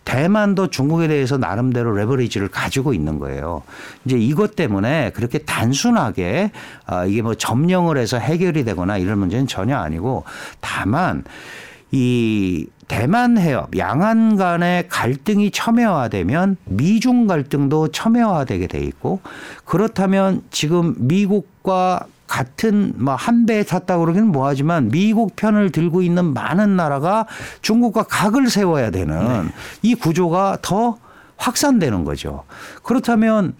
[0.03, 3.61] 대만도 중국에 대해서 나름대로 레버리지를 가지고 있는 거예요.
[4.03, 6.51] 이제 이것 때문에 그렇게 단순하게
[6.85, 10.23] 아, 이게 뭐 점령을 해서 해결이 되거나 이런 문제는 전혀 아니고
[10.59, 11.23] 다만
[11.91, 19.21] 이 대만 해협 양안 간의 갈등이 첨예화되면 미중 갈등도 첨예화되게 돼 있고
[19.63, 26.75] 그렇다면 지금 미국과 같은 뭐 한 배에 탔다 그러기는 뭐하지만 미국 편을 들고 있는 많은
[26.75, 27.25] 나라가
[27.61, 29.49] 중국과 각을 세워야 되는 네.
[29.83, 30.97] 이 구조가 더
[31.37, 32.43] 확산되는 거죠.
[32.83, 33.53] 그렇다면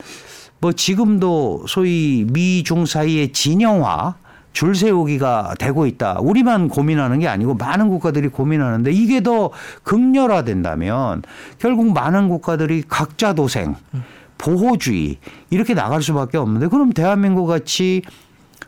[0.60, 4.16] 뭐 지금도 소위 미중 사이의 진영화
[4.54, 6.18] 줄 세우기가 되고 있다.
[6.20, 9.52] 우리만 고민하는 게 아니고 많은 국가들이 고민하는데 이게 더
[9.84, 11.24] 극렬화된다면
[11.60, 13.76] 결국 많은 국가들이 각자 도생,
[14.38, 15.18] 보호주의
[15.50, 18.02] 이렇게 나갈 수밖에 없는데 그럼 대한민국 같이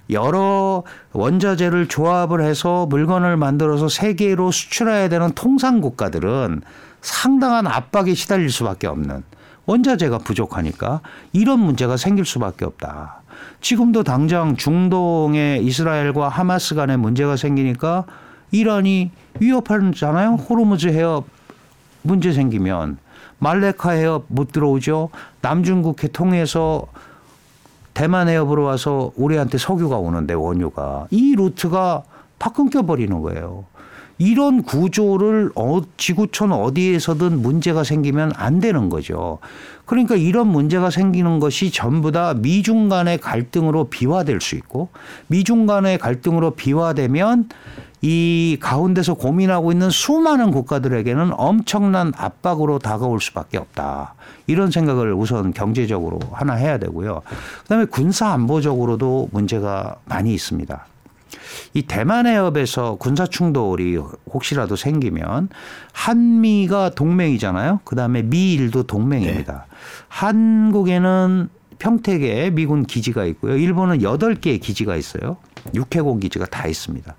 [0.10, 6.62] 여러 원자재를 조합을 해서 물건을 만들어서 세계로 수출해야 되는 통상 국가들은
[7.02, 9.24] 상당한 압박에 시달릴 수밖에 없는
[9.66, 13.23] 원자재가 부족하니까 이런 문제가 생길 수밖에 없다.
[13.64, 18.04] 지금도 당장 중동의 이스라엘과 하마스 간에 문제가 생기니까
[18.52, 19.10] 이란이
[19.40, 20.34] 위협하잖아요.
[20.34, 21.24] 호르무즈 해협
[22.02, 22.98] 문제 생기면
[23.40, 25.12] 말레카 해협 못 들어오죠.
[25.42, 26.88] 남중국해 통해서
[27.94, 32.04] 대만 해협으로 와서 우리한테 석유가 오는데 원유가 이 루트가
[32.38, 33.64] 다 끊겨버리는 거예요.
[34.18, 39.40] 이런 구조를 어, 지구촌 어디에서든 문제가 생기면 안 되는 거죠.
[39.86, 44.90] 그러니까 이런 문제가 생기는 것이 전부 다 미중 간의 갈등으로 비화될 수 있고
[45.28, 47.50] 미중 간의 갈등으로 비화되면
[48.06, 54.16] 이 가운데서 고민하고 있는 수많은 국가들에게는 엄청난 압박으로 다가올 수밖에 없다.
[54.46, 57.22] 이런 생각을 우선 경제적으로 하나 해야 되고요.
[57.62, 60.86] 그다음에 군사 안보적으로도 문제가 많이 있습니다.
[61.74, 63.98] 이 대만 해협에서 군사 충돌이
[64.32, 65.50] 혹시라도 생기면
[65.92, 67.82] 한미가 동맹이잖아요.
[67.84, 69.68] 그다음에 미일도 동맹입니다.
[70.08, 73.58] 한국에는 평택에 미군 기지가 있고요.
[73.58, 75.38] 일본은 여덟 개의 기지가 있어요.
[75.74, 77.16] 육해공 기지가 다 있습니다.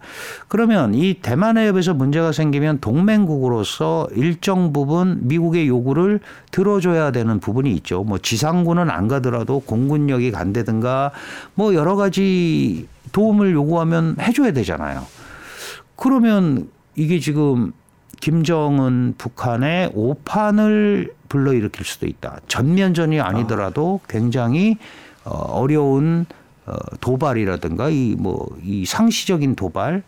[0.48, 6.20] 그러면 이 대만 해협에서 문제가 생기면 동맹국으로서 일정 부분 미국의 요구를
[6.50, 8.04] 들어줘야 되는 부분이 있죠.
[8.04, 11.12] 뭐 지상군은 안 가더라도 공군력이 간다든가
[11.54, 15.06] 뭐 여러 가지 도움을 요구하면 해줘야 되잖아요.
[15.96, 17.72] 그러면 이게 지금
[18.20, 22.38] 김정은 북한의 오판을 불러일으킬 수도 있다.
[22.48, 24.78] 전면전이 아니더라도 굉장히
[25.24, 26.43] 어, 어려운 어,
[27.00, 30.02] 도발이라든가 이 뭐 이 상시적인 도발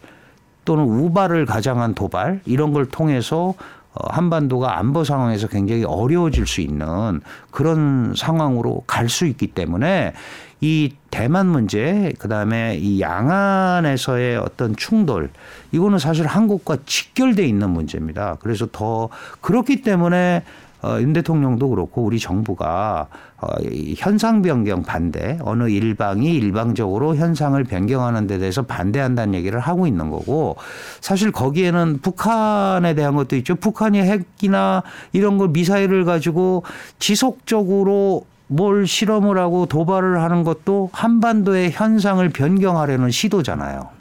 [0.65, 3.55] 또는 우발을 가장한 도발 이런 걸 통해서
[3.93, 10.13] 어, 한반도가 안보 상황에서 굉장히 어려워질 수 있는 그런 상황으로 갈 수 있기 때문에
[10.61, 15.31] 이 대만 문제 그다음에 이 양안에서의 어떤 충돌
[15.73, 18.37] 이거는 사실 한국과 직결돼 있는 문제입니다.
[18.41, 19.09] 그래서 더
[19.41, 20.43] 그렇기 때문에
[20.83, 23.09] 어, 윤 대통령도 그렇고 우리 정부가
[23.41, 29.87] 어, 이 현상 변경 반대 어느 일방이 일방적으로 현상을 변경하는 데 대해서 반대한다는 얘기를 하고
[29.87, 30.57] 있는 거고
[31.01, 33.55] 사실 거기에는 북한에 대한 것도 있죠.
[33.55, 34.83] 북한이 핵이나
[35.13, 36.63] 이런 걸 미사일을 가지고
[36.99, 43.96] 지속적으로 뭘 실험을 하고 도발을 하는 것도 한반도의 현상을 변경하려는 시도잖아요.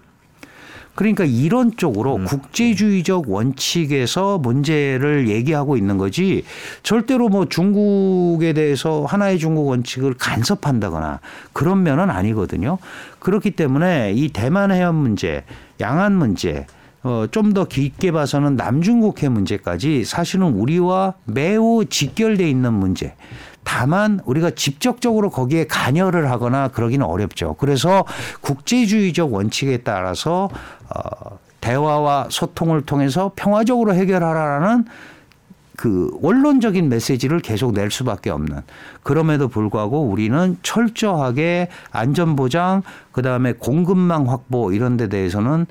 [0.96, 2.26] 그러니까 이런 쪽으로 음.
[2.26, 6.44] 국제주의적 원칙에서 문제를 얘기하고 있는 거지
[6.84, 11.20] 절대로 뭐 중국에 대해서 하나의 중국 원칙을 간섭한다거나
[11.54, 12.78] 그런 면은 아니거든요.
[13.20, 15.44] 그렇기 때문에 이 대만 해협 문제,
[15.82, 16.66] 양안 문제
[17.06, 23.14] 어, 좀 더 깊게 봐서는 남중국해 문제까지 사실은 우리와 매우 직결돼 있는 문제.
[23.64, 27.56] 다만 우리가 직접적으로 거기에 관여를 하거나 그러기는 어렵죠.
[27.60, 28.04] 그래서
[28.42, 30.50] 국제주의적 원칙에 따라서
[30.90, 34.86] 어, 대화와 소통을 통해서 평화적으로 해결하라는
[35.78, 38.62] 그 원론적인 메시지를 계속 낼 수밖에 없는
[39.04, 42.82] 그럼에도 불구하고 우리는 철저하게 안전보장
[43.12, 45.68] 그다음에 공급망 확보 이런 데 대해서는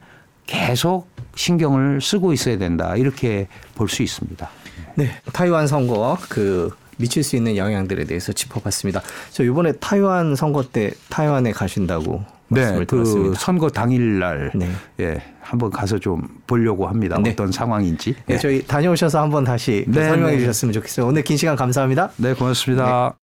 [0.46, 4.48] 계속 신경을 쓰고 있어야 된다 이렇게 볼 수 있습니다.
[4.96, 9.02] 네, 타이완 선거 그 미칠 수 있는 영향들에 대해서 짚어봤습니다.
[9.30, 13.38] 저 이번에 타이완 선거 때 타이완에 가신다고 말씀을 그 들었습니다.
[13.40, 14.70] 선거 당일날 네.
[15.00, 17.18] 예 한번 가서 좀 보려고 합니다.
[17.22, 17.30] 네.
[17.30, 18.14] 어떤 상황인지.
[18.26, 20.38] 네, 저희 다녀오셔서 한번 다시 그 네, 설명해 네.
[20.40, 21.06] 주셨으면 좋겠어요.
[21.06, 22.12] 오늘 긴 시간 감사합니다.
[22.16, 23.16] 네 고맙습니다.